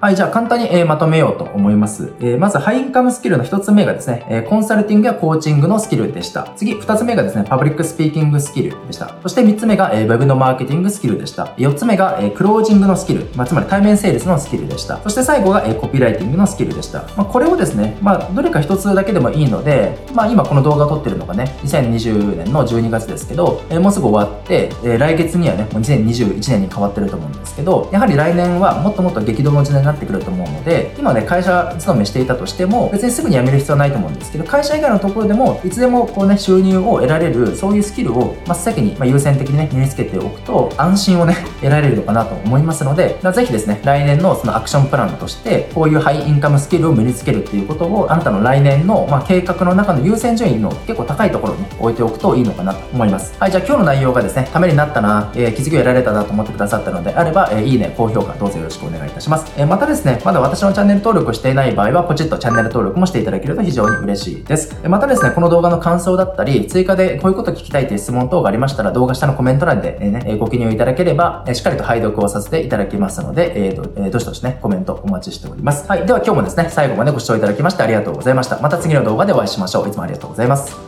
[0.00, 2.12] はい、じゃあ簡単に、まとめようと思います。
[2.38, 6.52] まず、ハイインカムスキルの一つ目がですね、コンサルティングやコーチングのスキルでした。
[6.54, 9.16] 次、二つ目がですね、パブリックスピーキングスキルでした。
[9.24, 11.52] そして三つ目が、ウェブのマーケティングスキルでした。
[11.56, 15.00] 四つ目が、クロージングのスキル、まあ、つまり対面セールスのスキルでした。
[15.02, 17.00] そして最後が、コピーライティングのスキルでした。
[17.16, 53.34] まあ、これをですね、まあ、どれか一つだけでもいいので、まあ、今この動画を撮ってるのがね、2020年の12月ですけど、もうすぐ終わって、来月にはね、もう2021年に変わってると思うんですけど、やはり来年はもっともっと激動の時代なってくると思うので、で、今ね、会社勤めしていたとしても、別にすぐに辞める必要はないと思うんですけど、会社以外のところでも、いつでもこうね、収入を得られる、そういうスキルを真っ先に、まあ、優先的にね、身につけておくと、安心をね、 得られるのかなと思いますので、ぜひですね、来年のそのアクションプランとして、こういうハイインカムスキルを身につけるっていうことを、あなたの来年の、まあ、計画の中の優先順位の結構高いところに置いておくといいのかなと思います。
[53.40, 59.52] はい、じゃあ今日の内容がですね、ためになったな、えー、気づきを得られたなと思ってくださったのであれば、えー、いいね、高評価どうぞよろしくお願いいたします。
[59.56, 64.76] えー、ままたですね、まだ私のチャンネル登録をしていない場合は、ポチッとチャンネル登録もしていただけると非常に嬉しいです。
[64.88, 75.88] またですね、この動画の感想だったり、追加でこういうこと聞きたいという質問等がありましたら、動画下のコメント欄でね、ご記入いただければ、しっかりと拝読をさせていただきますので、えーと、えー、どしどしね、コメントお待ちしております。
[75.88, 76.04] はい。
[76.04, 78.58] では今日もですね、最後までご視聴いただきましてありがとうございました。
[78.58, 79.88] また次の動画でお会いしましょう。
[79.88, 80.56] いつもありがとうございま。
[80.56, 80.87] す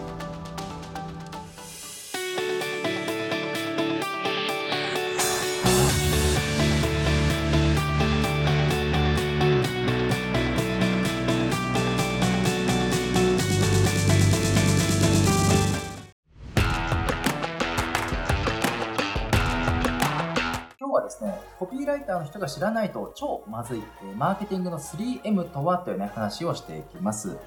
[22.51, 23.83] 知らないと超まずい、
[24.17, 27.39] マーケティングの 3M とはというね、話をしていきます。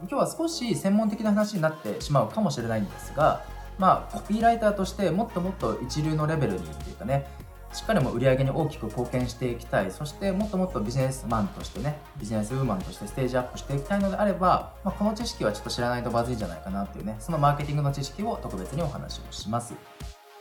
[0.00, 3.42] 今日は少し専門的な話になってしまうかもしれないんですが、
[3.78, 7.26] まあ、コピーライターとしてもっともっと一流のレベルにっていうかね、
[7.72, 19.74] しっかりも売り上げに大きく貢献していきたい、そしてもっともっとビジネスマンとしてね、ビジネスウーマンとしてステージアップしていきたいのであれば、まあ、この知識はちょっと知らないとまずいんじゃないかなっていうね、そのマーケティングの知識を特別にお話をします。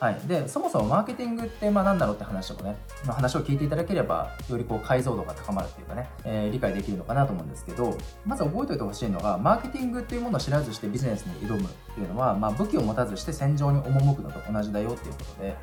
[0.03, 2.75] はい、でそもそもマーケティングってまあ何だろうって話をね、
[3.05, 15.55] まあ、話を聞いていただければよりこう解像度が高まるっていうかね、えー、理解できるのかなと思うんですけどまず覚えておいてほしいのがマーケティングっていうものを知らずしてビジネスに挑むっていうのは、まあ、武器を持たずして戦場に赴くのと同じだよっていうことで、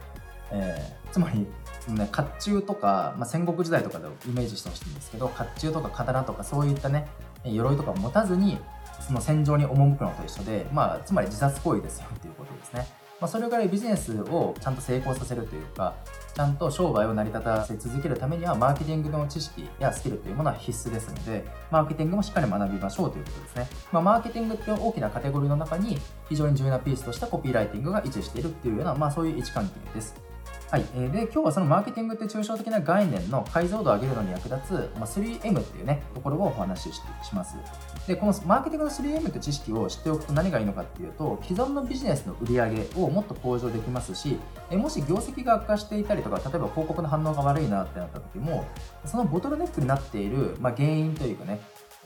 [0.53, 1.47] えー、つまり
[1.88, 7.09] ね、甲冑とか、まあ、戦国時代とかでイメージしてほしいんですけど甲冑とか刀とかそういったね
[7.45, 8.57] 鎧とか持たずに
[9.07, 12.99] その戦場に赴くのと一緒で、まあ、つまり自殺行為ですよっていうことですね。
[13.21, 15.95] まあ、それぐらいビジネスをちゃんと成功させるというか、
[16.35, 23.68] ちゃんと商売を成り立たせ続けるためには、マーケティングの知識やスキルというものは必須ですので、マーケティングもしっかり学びましょうということですね。
[23.93, 25.99] まあ、マーケティングっていう大きなカテゴリーの中に、
[26.31, 30.30] 非常に重要なピースとしたコピーライティングが位置しているっていうような、まあ、そういう位置関係です。
[30.71, 36.95] はい、で今日はそのマーケティングって抽象的な概念の解像度を上げるのに役立つ、まあ、3M っていうねところをお話し
[37.25, 37.57] します。
[38.07, 44.39] でこのマーケティングの 3M って知識を知っておくと何がいいのかっていうと既存のビジネスの売り上げをもっと向上できますし
[44.71, 48.64] えもし業績が悪化していたりとか例えば広告の反応が悪いなってなった時も
[49.05, 51.61] そのボトルネックになっている、まあ、原因というかね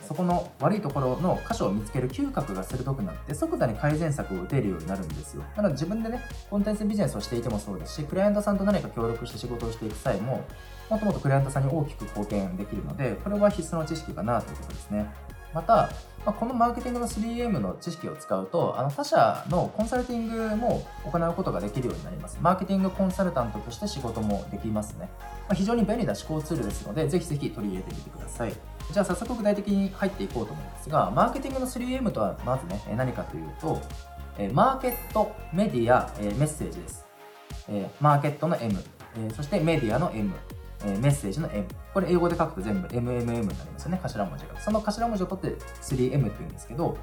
[0.07, 5.43] そこの悪いところの箇所を見つける嗅覚が鋭くなって即座に改善策を打てるようになるんですよ。
[5.57, 10.45] なので自分でねコンテンツビジネスをしていてもそうですしクライアントさんと何か協力して仕事をしていく際も
[10.91, 15.07] もっともっとクライアントさんに大きく貢献できるのでこれは必須の知識かなということですね。
[15.55, 15.89] また、
[16.27, 22.39] ま、このマーケティングの 3M の知識を使うとあの他社のコンサルティングも行うことができるようになります。
[22.43, 25.09] マーケティングコンサルタントとして仕事もできますね、
[25.49, 28.53] まあ、非常に便利な思考ツールですのでぜひぜひ取り入れてみてください。
[28.93, 33.81] じゃあ早速具体的に入っていこうと思うんですが、マーケティングの 3M とはまずね、何かというと、
[34.53, 37.07] マーケット、メディア、メッセージです。
[38.01, 38.79] マーケットの M、
[39.35, 40.33] そしてメディアの M、
[40.85, 41.67] メッセージの M。
[41.93, 44.61] これ英語で書くと全部 MMM になりますよね、頭文字が。
[44.61, 46.97] その頭文字を取って 3M っていうんですけど、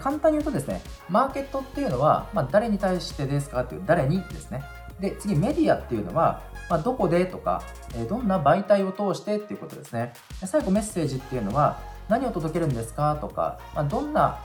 [0.00, 4.64] 簡単に言うとですね、マーケットっていうのは、まあ、誰に対してですかっていう、誰にですね。
[5.00, 7.62] で、次、メディアっていうのは、まあ、どこでとか、
[7.94, 10.46] えどんな媒体を通してっていうことですねで。
[10.46, 11.78] 最後メッセージっていうのは
[12.08, 14.38] 何を届けるんですかとか、まあ、どんな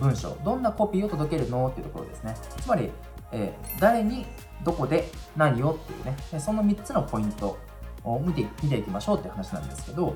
[0.00, 2.36] 文章、どんなコピーを届けるのっていうところですね。
[2.60, 2.90] つまり、
[3.32, 4.26] えー、誰に
[4.64, 7.58] どこで何をっていうね、その3つのポイント
[8.04, 10.14] を見て見ていきましょうっていう話なんですけど、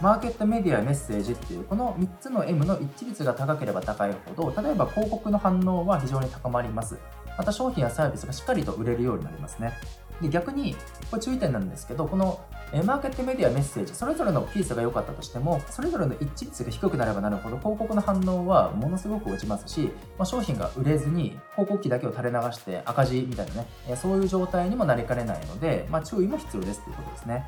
[0.00, 6.98] マーケットメディアメッセージっていうこの3つの M の一致率が高ければ高いほど例えば広告の反応は非常に高まります。
[7.38, 9.72] また商品やサービスがしっかりと売れるようになりますね。
[10.20, 10.74] で逆に、
[11.10, 12.40] これ注意点なんですけど、この
[12.82, 23.66] マーケットメディアメッセージ、それぞれのピースが良かったとしても、それぞれの一致率が低くなればなるほど、広告の反応はものすごく落ちますし、まあ、商品が売れずに、広告費だけを垂れ流して赤字みたいなね、
[23.96, 27.46] そういう状態にもなりかねないので、まあ、注意も必要ですということですね。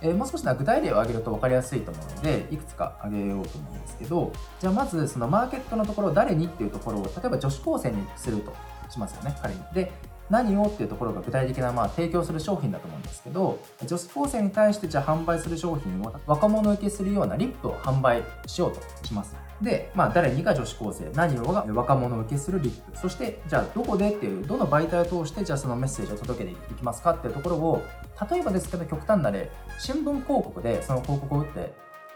[0.00, 8.52] えー、もう少しな具体例を挙げると分かりやすいと思うので、いくつか挙げようと思うんですけど、じゃあまずそのマーケットのところ、誰にっていうところを、例えば女子高生にすると
[8.90, 9.60] しますよね、仮に。
[9.72, 9.90] で、
[10.30, 19.34] 何をっていうところが具体的なまあ提供する商品だと思うんですけど女子高生に対してじゃあ販売する商品を若者受けするようなリップを販売しようとします。
[19.62, 22.96] で、まあ、誰にが女子高生何をが若者受けするリップ。
[22.96, 27.12] そしてじゃあどこでっていうどの媒体を通してじゃあそのメッセージを届けていきますか？
[27.12, 27.82] っていうところを
[28.30, 29.50] 例えばですけど極端な例
[29.80, 31.72] 新聞広告でその広告を打って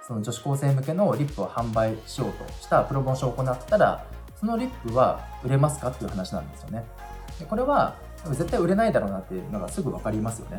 [0.06, 4.06] その女子高生向けのリップを販売しようとしたプロモーションを行ったら
[4.38, 5.88] そのリップは売れますか？
[5.88, 6.84] っていう話なんですよね。
[7.40, 7.96] でこれは
[8.30, 10.58] 絶対売れないだろうなっていうのがすぐ分かりますよね。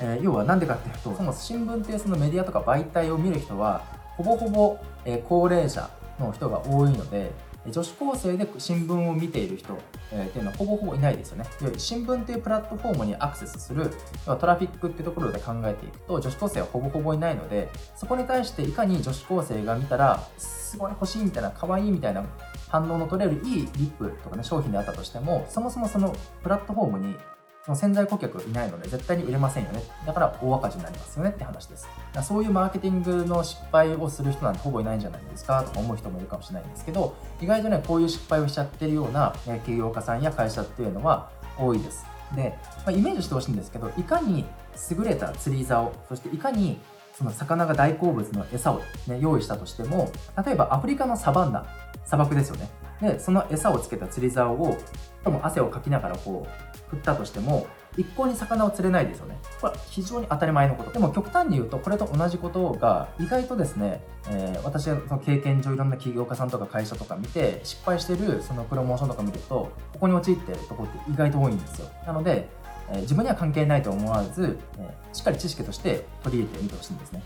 [0.00, 3.82] えー、要は何でかっていうとその新聞っていうそのメディアとか媒体を見る人は
[4.16, 5.90] ほぼほぼ、えー、高齢者
[6.20, 7.32] の人が多いので
[7.70, 9.76] 女子高生で新聞を見ている人、
[10.12, 11.44] えー、っていうのはほぼほぼいないですよね。
[11.76, 13.90] 新聞っていうプラットフォームにアクセスする
[14.24, 22.24] トラフィックっていうところで考えていくと女子高生はほぼほぼいないのでそこに対していかに女子高生が見たらすごい欲しいみたいな可愛いみたいな
[22.68, 27.16] 反応の取れるいいリップとかね商品であったとしてもそもそもそのプラットフォームに
[27.64, 29.82] その潜在顧客いないので絶対に売れませんよね。
[30.06, 31.86] だから大赤字になりますよねって話です。
[32.22, 42.06] そういうマーケティングの失敗をする人なんてほぼいないんじゃないですかとか思う人もいるかもしれないんですけど意外とねこういう失敗をしちゃってるような企業家さんや会社っていうのは多いです。
[42.34, 44.46] で、まあ、イメージしてほしいんですけどいかに
[44.90, 46.78] 優れた釣り竿そしていかに
[47.14, 50.10] その魚が大好物の餌を、ね、用意したとしても
[50.44, 51.66] 例えばアフリカのサバンナ
[52.08, 52.70] 砂漠ですよね。
[53.00, 54.76] でその餌をつけた釣り竿を
[55.22, 59.38] とも汗をかきながらこう振ったとしても一向に魚を釣れないですよね。
[59.60, 60.92] これは非常に当たり前のこと。
[60.92, 71.90] でも極端に言うとこれと同じことが意外とですね、えー、私はその経験上いろんな起業家さんとか会社とか見て失敗してるそのプロモーションとか見るとここに陥ってるとこって意外と多いんですよ。
[72.06, 72.48] なので
[72.90, 77.22] え自分には関係ないと思わず、えしっかり知識として取り入れてみてほしいんですね。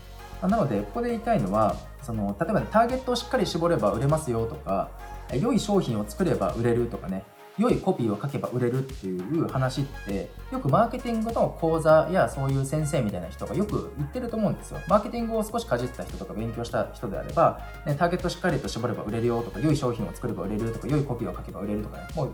[0.47, 4.89] なので、ここで言いたいのは、その例えば、ね、ターゲットをしっかり絞れば売れますよとか、
[5.33, 7.23] 良い商品を作れば売れるとかね、
[7.57, 14.79] 良いコピーを書けば売れるっていう話ってよくマーケティングの講座やそういう先生みたいな人がよく言ってると思うんですよ。
[14.87, 22.31] マーケティングを少しかじった人とか勉強した人であれば、ね、ターゲットしっかりと絞れば売れるよとか良い商品を作れば売れるとか良いコピーを書けば売れるとかねもう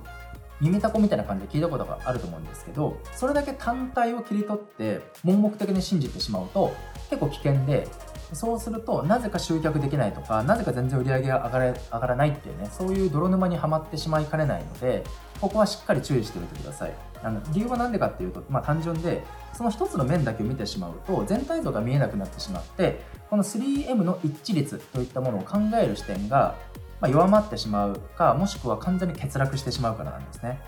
[0.62, 6.74] 耳たこみたいな感じで聞いたことがあると思うんですけどそれだけ単体を切り取って盲目的に信じてしまうと
[7.10, 7.88] 結構危険で
[8.34, 15.04] そうするとなぜか集客できないとかなぜか全然売り上げが上がれ上がらないっていうねそういう泥沼にはまってしまいかねないので
[15.42, 16.94] ここはしっかり注意しておいてください。
[17.22, 26.56] あの理由は何でかっていうと、まあ、単純でその一つの面だけを見てしまうと全体像が見えなくなってしまってこの 3M の一致率といったものを考える視点が
[27.02, 30.60] ま弱まってしまうかもしくは完全に欠落してしまうからなんですね。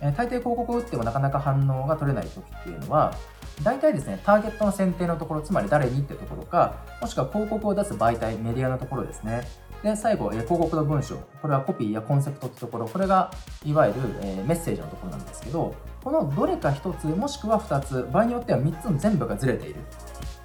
[0.00, 3.14] え大抵広告を打ってもなかなか反応が取れない時っていうのは
[3.62, 9.46] 大体ですね、ターゲットの選定のところ、つまり誰にってところか、もしくは広告を出す媒体、メディアのところですね。
[9.82, 11.16] で、最後、え広告の文章。
[11.40, 13.30] これはコピーやコンセプトってところ、これが
[13.64, 19.80] いわゆる、えメッセージのところなんですけど、このどれか1つ、もしくは2つ、場合によっては3つの全部がずれている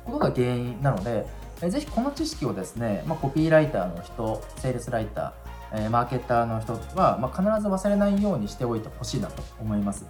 [0.05, 1.25] ことが原因なので、
[1.61, 10.05] えぜひこの知識をですね、まあ、コピーライターの人、セールスライター、えマーケッターの人は、まあ、必ず忘れないようにしておいてほしいなと思います。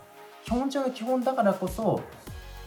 [0.46, 2.02] 基本中の基本だからこそ、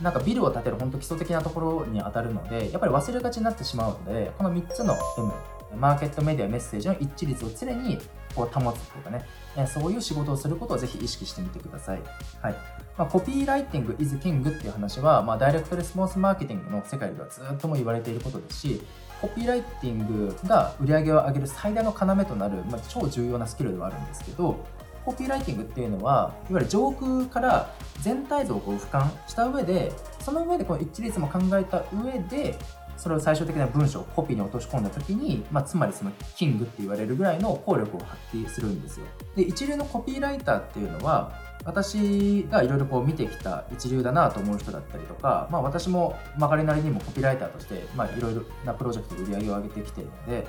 [0.03, 5.32] なんかビルを建てる本当基礎的なところに当たるので、やっぱり忘れがちになってしまうので、この3つの M、
[5.78, 7.99] マーケットメディアメッセージの一致率を常に
[8.34, 9.24] こう保つというかね、
[9.66, 12.03] そういう仕事をすることをぜひ意識してみてください。
[12.42, 12.55] はい
[12.97, 18.82] まあ、コピーライティング is king っていう話は、まあ、ダイレクトレスポンスマーケティングの世界ではずっとも言われていることですし、
[19.20, 24.64] コピーライティングが売り上げを上げる最大の要となる、まあ、超重要なスキルではあるんですけど、
[25.05, 32.57] コピーライティングっていうのはいわゆる上空から全体像をこう俯瞰した上でその上でこの一致率も考えた上で
[32.97, 39.07] それを最終的な文章をコピーに落とし込んだ時に、まあ、つまりそのキングって言われるぐらいの効力を発揮するんですよ。
[39.37, 41.33] で一流のコピーライターっていうのは
[41.65, 50.47] 私がいろいろこう見てきた一流だなと思う人だったりとか、まあ、私も曲がりなりにもコピーライターとしていろいろなプロジェクトで売り上げを上げてきているので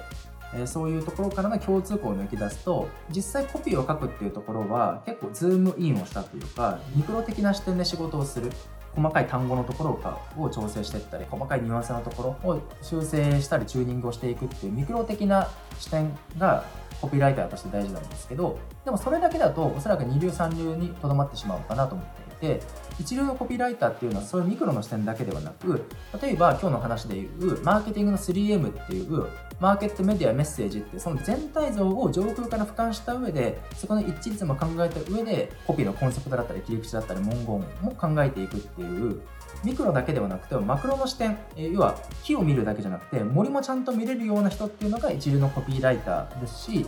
[0.58, 8.52] えそういうところからの共通項を抜き出すと実際コピーを書くっていうところは結構ズームインをしたというかミクロ的な視点で仕事をする
[8.96, 16.64] 細かい単語のところを調整していったり細かいニュアンスのところを修正したりチューニングをしていくっていうミクロ的な視点が
[17.02, 22.25] コピーライターとして大事なんですけどでもそれだけだとおそらく二流三流にとどまってしまうかなと思って。
[22.40, 22.62] て
[23.00, 25.84] 一流のコピーライターっていうのはそういうミクロの視点だけではなく
[26.22, 29.28] 例えば今日の話でいうマーケティングの 3M っていう
[29.60, 37.66] マーケットメディアメッセージってその全体像を上空から俯瞰した上でそこの一致率も考えた上でコピーのコンセプトだったり切り口だったり文言も
[37.98, 39.22] 考えていくっていう
[39.64, 46.86] ミクロだけではなくてマクロの視点要は木を見るだけじゃなくて森もちゃんと見れるような人っていうのが一流のコピーライターですし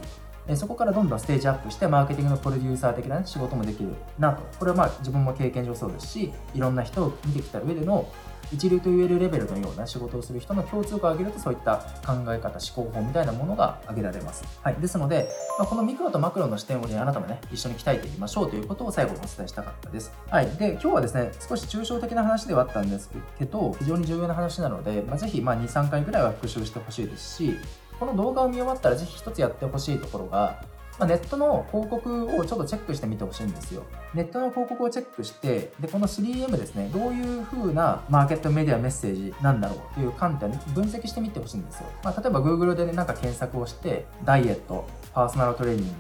[0.55, 4.43] そこからどんどんステージアップしてマーケティングのプロデューサー的な、仕事もできるなと。
[4.59, 8.07] これはまあ自分も経験上そうですしいろんな人を見てきた上での
[8.51, 15.29] 一流と言えるレベルのような仕事をする人の共通化を上げるとそういった考え方思考法みたいなものが挙げられます、はい、ですので、
[15.59, 27.55] まあ、このミクロとマクロの視点を、ね、あなたもね一緒に鍛えていきましょうということを最後にお伝えしたかったです、はい、で今日はですね少し抽象的な話ではあったんですけど非常に重要な話なので、まあ、ぜひ23回ぐらいは復習してほしいですし
[27.99, 30.63] この動画を見終わったらぜひ一つやってほしいところが
[30.99, 33.83] まあ、ネットの広告をちょっとチェックしてみてほしいんですよ。
[34.15, 41.89] ネットの広告をチェックして、で、この 3M ですね、どういう風なマーケットメディアメッセージなんだろうという観点で分析してみてほしいんですよ。
[42.03, 45.91] まあ、例えば Google で、ね、なんか検索をして、ダイエット、パーソナルトレーニング、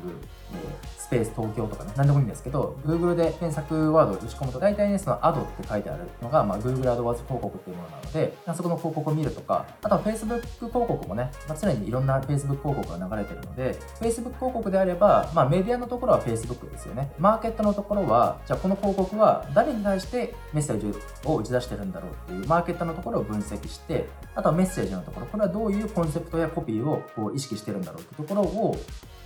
[0.53, 17.13] えスペース東京とかね、何でもいいんですけど、Google で検索ワードを打ち込むと、大体ね、その Ad って書いてあるのが、まあ、Google AdWords 広告っていうものなので、そこの広告を見るとか、あとは Facebook 広告もね、まあ、常にいろんな Facebook 広告が流れてるので、Facebook 広告であれば、まあ、メディアのところは Facebook ですよね。
[17.17, 28.75] マーケットのところは、じゃあこの広告は誰に対してメッセージを打ち出してるんだろうっていう、マーケットのところを分析して、あとはメッセージのところ、これはどういうコンセプトやコピーをこう意識してるんだろうってところを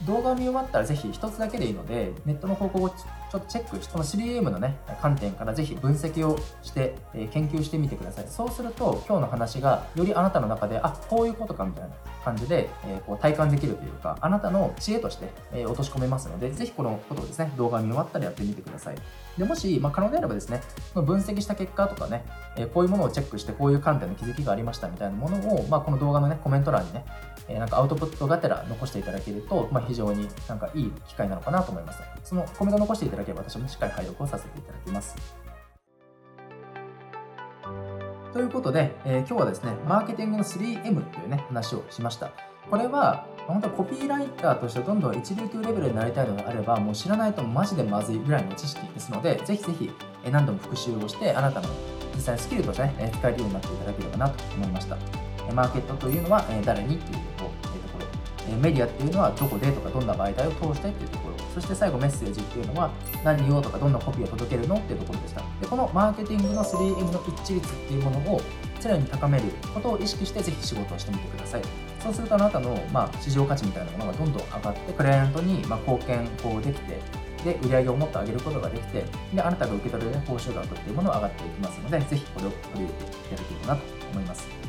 [0.06, 8.26] 動画見終わったらぜひ一つだけでいいので、ネットの広告をちょっとチェックして、この 3M のね、観点からぜひ分析をして、え、研究してみてください。
[8.28, 11.90] そうすると、今日の話がよりあなたの中で、あ、こういうことかみたいな
[12.26, 18.96] 感じで、え、こう体感できるというか、あなたの知恵として、え、落とし込めますので、ぜひこのことをですね、動画を見終わったらやってみてください。
[19.38, 20.62] でもし、まあ、可能であればですね、
[20.94, 22.26] 分析した結果とかね、
[22.58, 27.06] えこういうものをチェックして、こういう観点の気づきがありましたみたいなものを、まあ、この動画のね、コメント欄にね、
[27.48, 32.00] えなんかアウトプットがてら残していただけると、まあ、非常になんかいい機会なのかなと思います。
[32.24, 35.16] そのコメント残していただければ私もしっかり配読をさせていただきます。
[38.34, 42.32] ということで、えー、今日はですね、マーケティングの 3M というね、話をしました。
[42.70, 49.92] これは、本当コピーライターとしてどんどん一流というレベルになりたいのであれば、もう知らないとマジでまずいぐらいの知識ですので、ぜひぜひ
[50.32, 51.68] 何度も復習をして、あなたの
[52.16, 54.98] 実際スキルとしてね、使えるようになっていただければなと思いました。
[55.54, 57.20] マーケットというのは誰にっていう、
[58.58, 62.92] メディアっていうのはどこでとかどんな媒体を通してっていうところ、そして最後メッセージっていうのは
[63.24, 65.42] 何をとかどんなコピーを届けるのっていうところでした。
[65.60, 68.42] でこのマーケティングの 3M の一致率っていうものを
[68.82, 71.62] 常に高めることを意識してぜひ仕事をしてみてください。
[72.00, 77.00] そうするとあなたの、まあ、市場価値みたいなものがどんどん上がってクライアントに、ま貢献こうできて
[77.44, 84.61] で売り上げをもっと上げることができてであなたが受け取れる報酬額っていうものが上がっていきますのでぜひこれを取り入れていただければなと思います。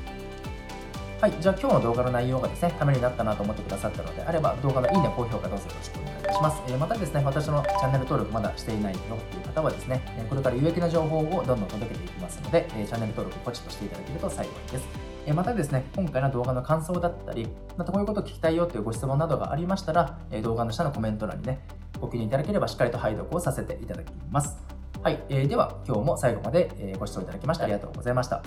[1.23, 6.61] はい、じゃあ今日の動画の内容がですね、ためになったなと思ってくださったのであれば、動画のいいね、高評価どうぞよろしくお願いいたします。
[6.67, 14.89] えー、またですね、私のチャンネル登録まだしていないよっていう方はですね、これから有益な情報をどんどん届けていきますので、えチャンネル登録ポチッとしていただけると幸いです。
[15.25, 17.47] えまたですね、今回の動画の感想だったり、
[17.77, 21.61] またこういうことを聞きたいよというご質問などがありましたら、え動画の下のコメント欄にね、
[22.01, 24.57] ご記入いただければしっかりと拝読をさせていただきます。
[25.05, 28.43] はい、えー、では今日も最後までご視聴いただきましてありがとうございました。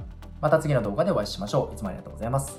[0.45, 1.73] また次の動画でお会いしましょう。
[1.73, 2.55] いつもありがとうございます。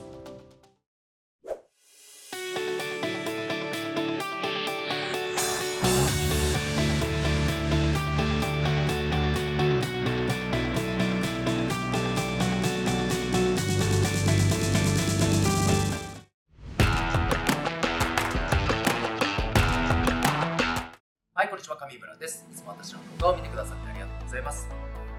[21.35, 22.45] はい、こんにちは、上村です。
[22.51, 24.67] いつも私の動画を見てくださってありがとうございます。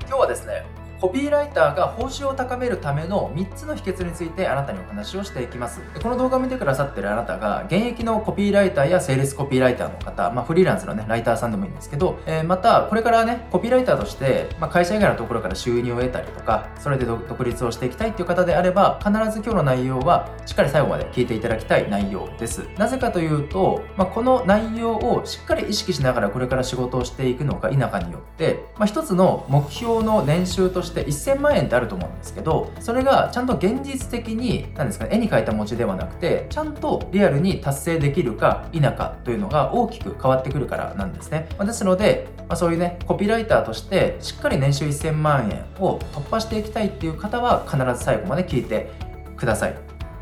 [0.02, 0.66] 今日はですね、
[1.00, 5.80] コピーライターが報酬を高めるための3つの秘訣についてあなたにお話をしていきます。
[6.02, 22.68] この動画を見てくださってるあなたが、現役のコピーライターやセールスコピーライターの方、まあ、フリーランスのね、ライターさんでもいいんですけど、えー、また、これからね、コピーライターとして、まあ、会社以外のところから収入を得たりとか、それで独立をしていきたいっていう方であれば、必ず今日の内容は、しっかり最後まで聞いていただきたい内容です。
[22.78, 48.92] なぜかというと、まあ、この内容をしっかり意識しながらこれから仕事をしていくのか否かによって、まあ、一つの目標の年収としてして1000万円ってあると思うんですけどそれがちゃんと現実的に何ですかね絵に描いた餅ではなくてちゃんとリアルに達成できるか否かというのが大きく変わってくるからなんですね、まあ、ですので、まあ、そういうねコピーライターとしてしっかり年収1000万円を突破していきたいっていう方は必ず最後まで聞いて
[49.36, 49.76] ください。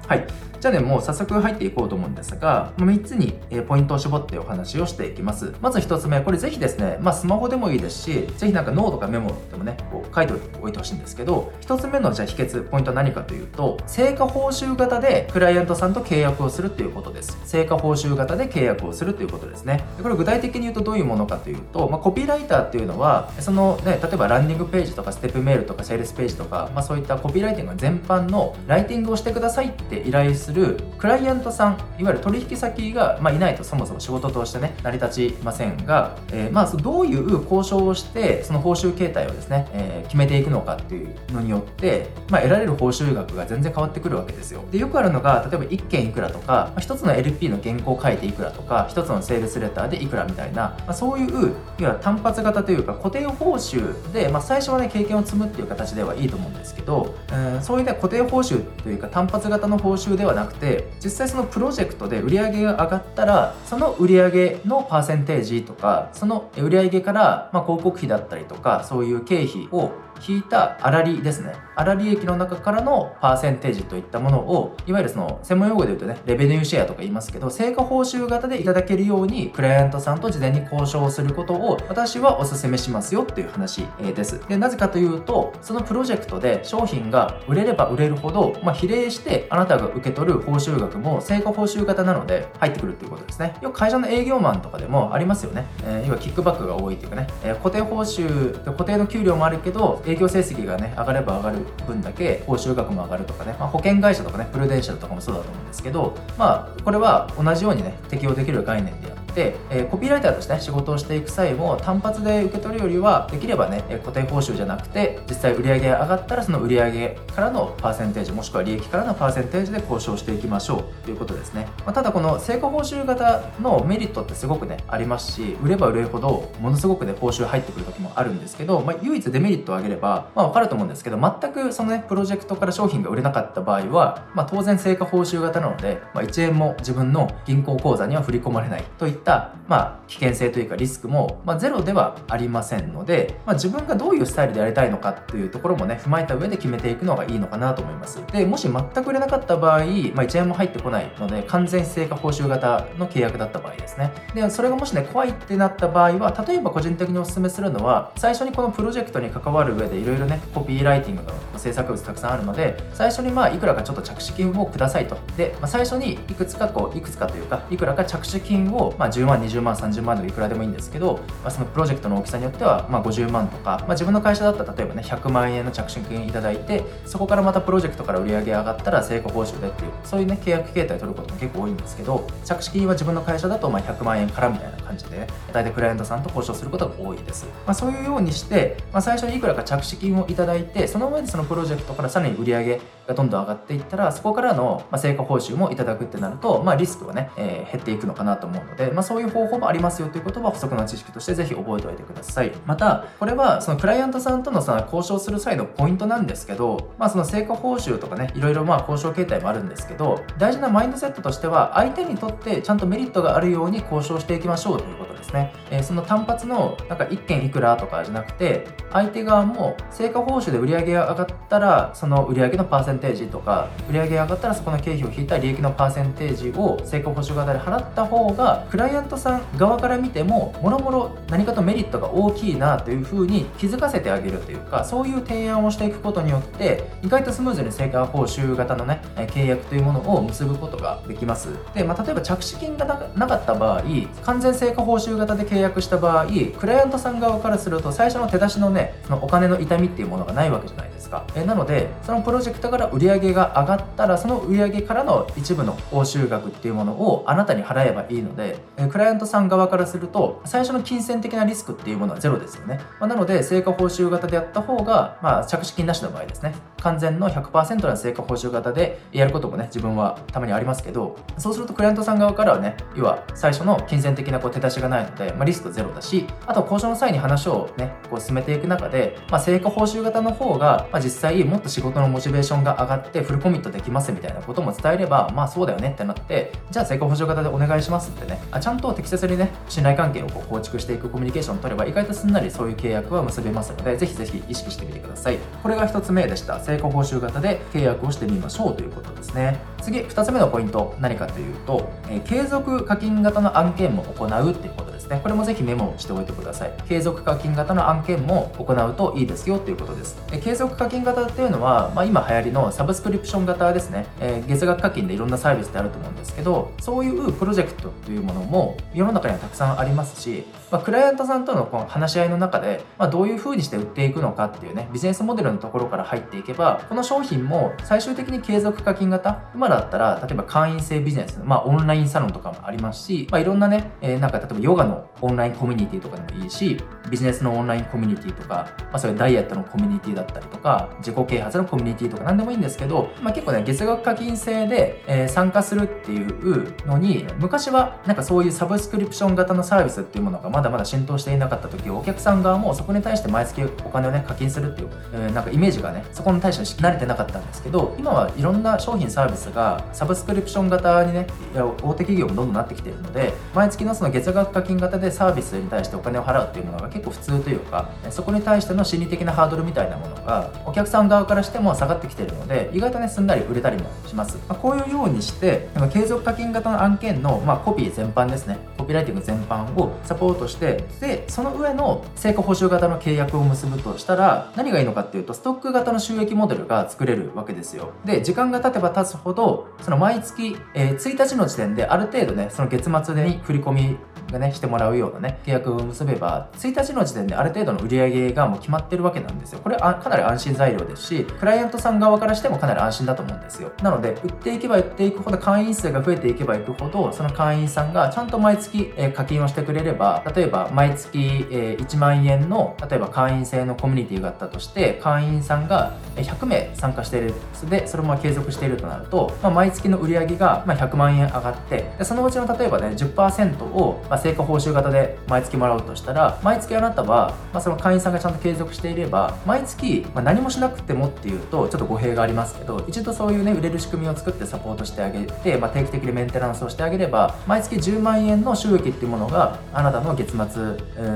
[0.08, 0.28] はい。
[0.66, 3.34] じゃあね、もう早速入っていこうと思うんですが、3つに
[3.68, 5.54] ポイントを絞ってお話をしていきます。
[5.62, 17.38] まず1つ目、これぜひですね、まあ、スマホでもいいですし、ぜひなんかノートかメモでもね、こう書いておいてほしいんですけど、1つ目のじゃあ秘訣、ポイントは何かというと、成果報酬型でクライアントさんと契約をするということです。
[17.46, 19.86] 成果報酬型で契約をするということですね。
[19.98, 30.55] でこれ具体的に言うとどういうものかというと、まあ、コピーライターっていうのは、そのね、例えばランディングページとかステップメールとかセールスページとか、まあ、そういったコピーライティング全般のライティングをしてくださいって依頼する
[30.98, 44.64] クライアントさんいわゆる取引先が、まあ、いないとそもそも仕事としてね成り立ちませんが、えー、まあどういう交渉をしてその報酬形態をですね、えー、決めていくのかっていうのによって、まあ、得られる報酬額が全然変わってくるわけですよ。
[44.72, 69.92] でよくあるのが例えば1件いくらとか、まあ、1つの LP の原稿書いていくらとか1つのセールスレターでいくらみたいな、まあ、そういういわ単発型というか固定報酬で、まあ、最初はね経験を積むっていう形ではいいと思うんですけど、えー、そういうね固定報酬というか単発型の報酬ではなくて実際そのプロジェクトで売り上げが上がったらその売り上げのパーセンテージとかその売り上げからま広告費だったりとかそういう経費を
[70.28, 71.54] 引いた粗利ですね。
[71.76, 84.40] 粗利益の中からのパーセンテージといったものをいわゆるその専門用語で言うとねレベニューシェアとか言いますけど成果報酬型でいただけるようにクライアントさんと事前に交渉することを私はお勧めしますよっていう話です。
[84.48, 93.56] でなぜかというとそのプロジェクトで商品が売れれば売れるほど、まあ、比例してあなたが受け取る報酬額も成果報酬型なので入ってくるっていうことですね。
[93.62, 121.04] よく会社の営業マンとかでもありますよね、えー、要はキックバックが多いっていうかね、えー、固定報酬固定の給料もあるけど営業成績がね上がれば上がる分だけ報酬額も上がるとかね、まあ、保険会社とかねプルデンシャルとかもそうだと思うんですけどまあこれは同じようにね適用できる概念であって、でえ、コピーライターとして、ね、仕事をしていく際も単発で受け取るよりはできればね固定報酬じゃなくて実際売上が上がったらその売上からのパーセンテージもしくは利益からのパーセンテージで交渉していきましょう。
[121.04, 139.25] ということですね、まあ、ただこの成果報酬型のメリットってすごくねありますし売れば売れるほどものすごくね報酬入ってくる時もあるんですけど、まあ、唯一デメリットを挙げれば、まあ、分かると思うんですけど全くそのねプロジェクトから商品が売れなかった場合は、まあ、当然成果報酬型なので、まあ、1円も自分の銀行口座には振り込まれないといった、
[139.68, 148.22] まあ、危険性というかリスクも、まあ、ゼロではありませんので、まあ、自分がどういうスタイルでやりたいのかっていうところもね踏まえた上で決めていくのがいいのかなと思います。
[148.32, 154.12] でもし全く売れなかった場合、まあ、1円も入ってこないので完全成果報酬型の契約だった場合ですね。
[154.34, 165.18] でそれがもしね怖いってなった場合は例えば個人的にお勧めするのは最初にこのプロジェクトに関わる上でいろいろねコピーライティングの制作物たくさんあるので最初にまあいくらかちょっと着手金をくださいと。
[165.36, 202.52] で、まあ、最初にいくつかこういくつかというかいくらか着手金をまあ10万20万30万でもいくらでもいいんですけど、まあ、そのプロジェクトの大きさによってはまあ50万とか、まあ、自分の会社だったら例えばね100万円の着信金いただいてそこからまたプロジェクトから売り上げ上がったら成果報酬でっていうそういうね契約形態を取ることも結構多いんですけど着信金は自分の会社だとまあ100万円からみたいな感じで、ね、大体クライアントさんと交渉することが多いです、まあ、そういうようにして、まあ、最初にいくらか着信金をいただいてその上でそのプロジェクトからさらに売り上げがどんどん上がっていったらそこからの成果報酬もいただくってなると、まあ、リスクはね、えー、減っていくのかなと思うので、まあ、そういう方法もありますよということは補足の知識としてぜひ覚えておいてください。
[202.66, 241.50] またこれはそのクライアントさんとのさ交渉する際のポイントなんですけど、まあ、その成果報酬とかねいろいろまあ交渉形態もあるんですけど大事なマインドセットとしては相手にとってちゃんとメリットがあるように交渉していきましょうということですね、えー、その単発のなんか1件いくらとかじゃなくて相手側も成果報酬で売り上げが上がったらその売り上げのパーセンテージとか売上上がったらそこの経費を引いた利益のパーセンテージを成果報酬型で払った方がクライアントさん側から見てももろもろ何かとメリットが大きいなというふうに気づかせてあげるというかそういう提案をしていくことによって意外とスムーズに成果報酬型のね契約というものを結ぶことができます。
[241.74, 242.86] で、まあ、例えば着手金が
[243.16, 243.84] なかった場合
[244.24, 246.28] 完全成果報酬型で契約した場合
[246.58, 251.26] クライアントさん側からすると最初の手出しのねそのお金の痛みっていうものがないわけじゃないですか。
[251.36, 266.54] えなのでそのプロジェクトから売り上げが上がったらその売り上げからの一部の報酬額っていうものをあなたに払えばいいのでえクライアントさん側からすると最初の金銭的なリスクっていうものはゼロですよね、まあ、なので成果報酬型でやった方が、まあ、着手金なしの場合ですね。
[266.86, 288.40] 完全の100%の成果報酬型でやることもね自分はたまにありますけどそうするとクライアントさん側からはね要は最初の金銭的なこう手出しがないので、まあ、リスクゼロだしあと交渉の際に話をねこう進めていく中で、まあ、成果報酬型の方が、まあ、実際もっと仕事のモチベーションが上がってフルコミットできますみたいなことも伝えればまあそうだよねってなってじゃあ成果報酬型でお願いしますってね。
[288.52, 295.38] あちゃんと適切にね信頼関係をこう構築していくコミュニケーションを取れば意外とすんなりそういう契約は結べますのでぜひぜひ意識してみてください。
[295.62, 296.60] これが1つ目でした。
[296.60, 299.60] 成果報酬型で契約をしてみましょうということですね。
[299.82, 300.96] 次2つ目のポイント。
[301.00, 305.20] 何かというと、えー、継続課金型の案件も行うっていうことですね。
[305.22, 306.74] これもぜひメモしておいてください。
[306.88, 310.18] 継続課金型の案件も行うといいですよということです。
[310.32, 336.78] え継続課金型っていうのは、まあ、今流行りのサブスクリプション型ですね、えー、月額課金でいろんなサービスってあると思うんですけどそういうプロジェクトというものも世の中にはたくさんありますし、まあ、クライアントさんとのこの話し合いの中で、まあ、どういう風にして売っていくのかっていうねビジネスモデルのところから入っていけばこの商品も最終的に継続課金型今だったら例えば会員制ビジネス、まあ、オンラインサロンとかもありますし、まあ、いろんなね、えー、なんか例えばヨガのオンラインコミュニティとかでもいいし
[337.10, 378.58] ビジネスのオンラインコミュニティとか、まあ、そういうダイエットのコミュニティだったりとか自己啓発のコミュニティとか何でもいいんですけど、まあ、結構ね月額課金制で、えー、参加するっていうのに昔はなんかそういうサブスクリプション型のサービスっていうものがまだまだ浸透していなかった時お客さん側もそこに対して毎月お金をね課金するっていう、えー、なんかイメージがねそこに対して慣れてなかったんですけど今はいろんな商品サービスがサブスクリプション型にね大手企業もどんどんなってきているので毎月のその月額課金型でサービスに対してお金を払うっていうのが結構普通というかそこに対しての心理的なハードルみたいなものがお客さん側からしても下がってきているので意外とねすんなり売れたりもします、まあ、こういうようにして継続課金型の案件の、まあ、コピー全般ですね。
[378.78, 387.92] コピーライティング全般をサポートとしてでその上の成果報酬型の契約を結ぶとしたら何がいいのかっていうとストック型の収益モデルが作れるわけですよ。
[388.06, 393.98] で時間が経てば経つほどその毎月、えー、1日の時点である程度ねその月末に振り込み
[394.32, 399.60] がねしてもらうようなね契約を結べば1日の時点である程度の売り上げがもう決まってるわけなんですよ。
[399.60, 403.72] これあかなり安心材料ですしクライアントさん側からしてもかなり安心だと思うんですよ。
[403.82, 417.34] なので売っていけば売っていくほど会員数が増えていけばいくほどその会員さんがちゃんと毎月、え課金をしてくれれば例えば毎月、え1万円の例えば会員制のコミュニティがあったとして会員さんが100名参加している。
[417.70, 440.38] でそれも継続しているとなると、まあ、毎月の売り上げが100万円上がってでそのうちの例えばね10%を、ま成果報酬型で毎月もらうとしたら毎月あなたは、まあ、その会員さんがちゃんと継続していれば毎月、まあ、何もしなくてもっていうとちょっと語弊がありますけど一度そういうね売れる仕組みを作ってサポートしてあげて、まあ、定期的にメンテナンスをしてあげれば毎月10万円の収益っていうものがあなたの月末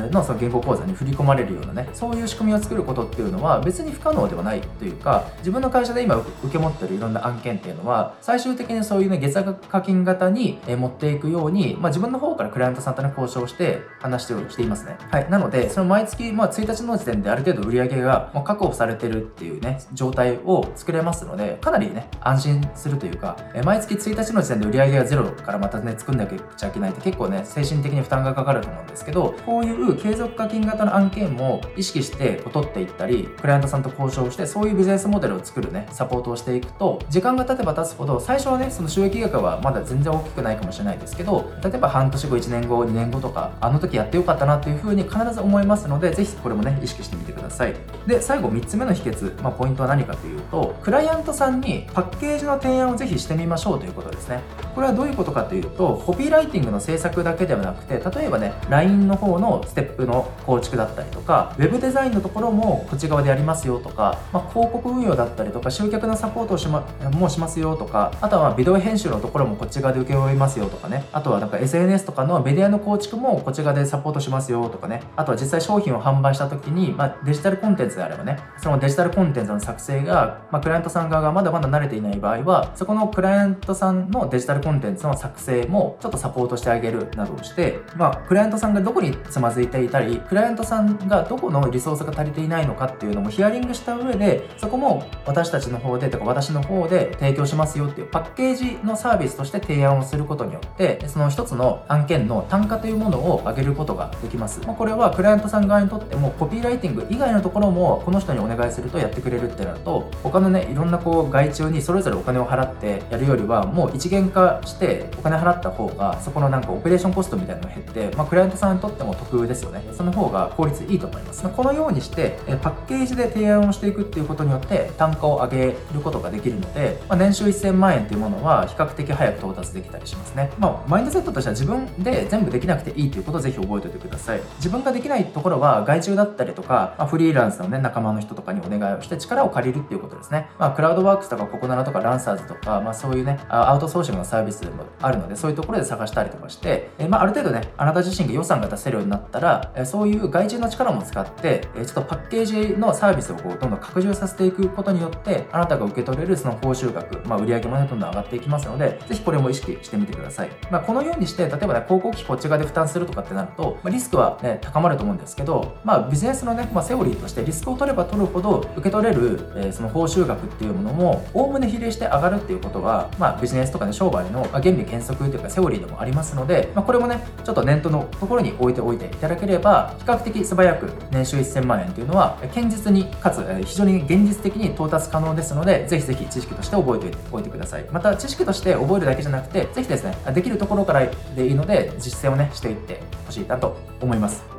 [0.10, 14.98] のその言語口座に振り込まれるようなねそういう仕組みを作ることっていうのは別に不可能ではないというか自分の会社で今受け持ってるいろんな案件っていうのは最終的にそういうね月額課金型に持っていくように、まあ、自分の方からクライアントさんたね、交渉して話してしていますね。
[15.12, 15.30] はい。
[15.30, 47.76] なので、その毎月、まあ、1日の時点である程度売り上げが確保されてるっていうね、状態を作れますので、かなりね、安心するというか、え毎月1日の時点で売り上げがゼロからまたね、作んなきゃいけないって結構ね、精神的に負担がかかると思うんですけど、こういう継続課金型の案件も意識して取っていったり、クライアントさんと交渉して、そういうビジネスモデルを作るね、サポートをしていくと、時間が経てば経つほど、最初はね、その収益額はまだ全然大きくないかもしれないですけど、例えば半年後、1年後、2年後とか、あの時やってよかったなっていうふうに必ず思いますので、ぜひこれもね、意識してみてください。
[48.08, 54.42] で、最後3つ目の秘訣、まあ、ポイントは何かというと、クライアントさんにパッケージの提案をぜひしてみましょうということですね。
[54.76, 104.60] これはどういうことかというと、コピーライティングの制作だけではなくて、例えばね、LINE の方のステップの構築だったりとか、Web デザインのところもこっち側でやりますよとか、まあ、広告運用だったりとか、集客のサポートをしま、もしますよとか、あとはビデオ編集のところもこっち側で請け負いますよとかね、あとはなんか SNS とかのメディアの構築もこち側でサポートしますよとかね、あとは実際商品を販売した時に、まあ、デジタルコンテンツであればね、そのデジタルコンテンツの作成が、まあ、クライアントさん側がまだまだ慣れていない場合は、そこのクライアントさんのデジタルコンテンツの作成もちょっとサポートしてあげるなどをして、まあ、クライアントさんがどこにつまずいていたり、クライアントさんがどこのリソースが足りていないのかっていうのもヒアリングした上で、そこも私たちの方で、とか私の方で提供しますよっていうパッケージのサービスとして提案をすることによって、その一つの案件の単単価というものを上げることができます。
[104.68, 119.82] まあ、これはクライアントさん側にとってもコピーライティング以外のところもこの人にお願いするとやってくれるってなると、他のね、いろんなこう外注にそれぞれお金を払ってやるよりは、もう一元化してお金払った方が、そこのなんかオペレーションコストみたいなのが減って、まあ、クライアントさんにとっても得ですよね。
[119.94, 121.44] その方が効率いいと思います。
[121.46, 130.52] まこのようにして、パッケージで提案をしていくっていうことによって単価を上げることができるので、まあ、年収1000万円っていうものは比較的早く到達できたりしますね。
[130.60, 134.42] ま、マインドセットとしては自分で全部できなくていいということをぜひ覚えておいてください。
[134.58, 140.50] 自分ができないところは外注だったりとか、まあ、フリーランスのね、仲間の人とかにお願いをして力を借りるっていうことですね。
[140.58, 160.50] まあ、クラウドワークスとかココナラとかランサーズとか、まあ、そういうね、アウトソーシングのサービスもあるので、そういうところで探したりとかして、えまあ、ある程度ね、あなた自身が予算が出せるようになったら、えそういう外注の力も使って、えちょっとパッケージのサービスをこうどんどん拡充させていくことによって、あなたが受け取れるその報酬額、まあ、売上もね、どんどん上がっていきますので、ぜひこれも意識してみてください。
[160.72, 187.86] まあ、このようにして、例えばね、広告費っち側で負担するとかってなると、まあ、リスクはね、高まると思うんですけど、まあ、ビジネスのね、まあ、セオリーとしてリスクを取れば取るほど受け取れる、えー、その報酬額っていうものも、おおむね比例して上がるっていうことは、まあ、ビジネスとかね、商売の原理原則というかセオリーでもありますので、まあ、これもね、ちょっと念頭のところに置いておいていただければ、比較的素早く年収1000万円っていうのは、堅実に、かつ非常に現実的に到達可能ですので、ぜひぜひ知識として覚えておいてください。
[187.92, 194.59] また、知識として覚えるだけじゃなくて、ぜひですね、できるところからでいいので、実践をね、していってほしいなと思います。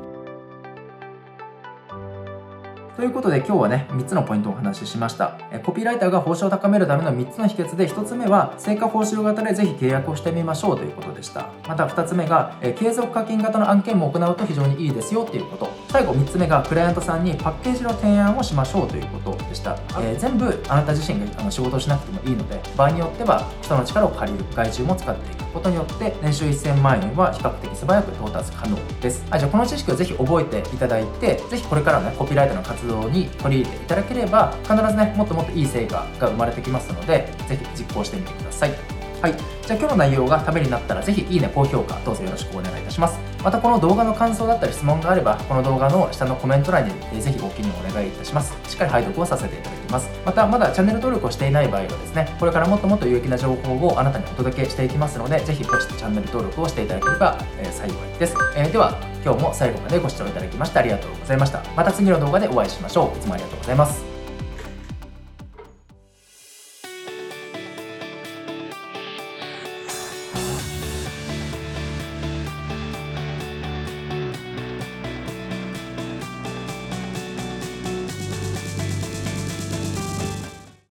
[2.96, 5.38] ということで今日はね、3つのポイントをお話ししました。
[5.64, 11.48] コピーライターが報酬を高めるための3つの秘訣で、1つ目は、成果報酬型でぜひ契約をしてみましょうということでした。
[11.68, 15.70] また2つ目が、継続課金型の案件も行うと非常にいいですよっていうこと。
[15.88, 19.78] 最後3つ目が、クライアントさんにパッケージの提案をしましょうということでした。
[20.00, 29.24] えー、全部あなた自身があの仕事をしなくてもいいので、場合によっては人の力を借りる、外注も使っていくことによって、年収1000万円は比較的素早く到達可能です。
[29.30, 38.99] はい、じゃあこの知識をぜひ覚えていただいて、ぜひこれからね、コピーライターの活動動に取り入れていただければ必ずねもっともっといい成果が生まれてきますので是非実行してみてください。
[39.20, 39.34] はい。
[39.66, 43.18] じゃあ今日の内容がためになったらぜひいいね高評価どうぞよろしくお願いいたします。
[43.44, 48.56] またこの動画の感想だったり質問があればこの動画の下のコメント欄にぜひご記入お願いいたします。
[48.68, 50.08] しっかり拝読をさせていただきます。
[50.24, 61.62] またまだチャンネル登録をしていない場合はですねこれからもっともっと有益な情報をあなたにお届けしていきますのでぜひポチッとチャンネル登録をしていただければ、えー、幸いです、えー、では今日も最後までご視聴いただきましてありがとうございました。
[61.76, 63.18] また次の動画でお会いしましょう。
[63.18, 64.19] いつもありがとうございます。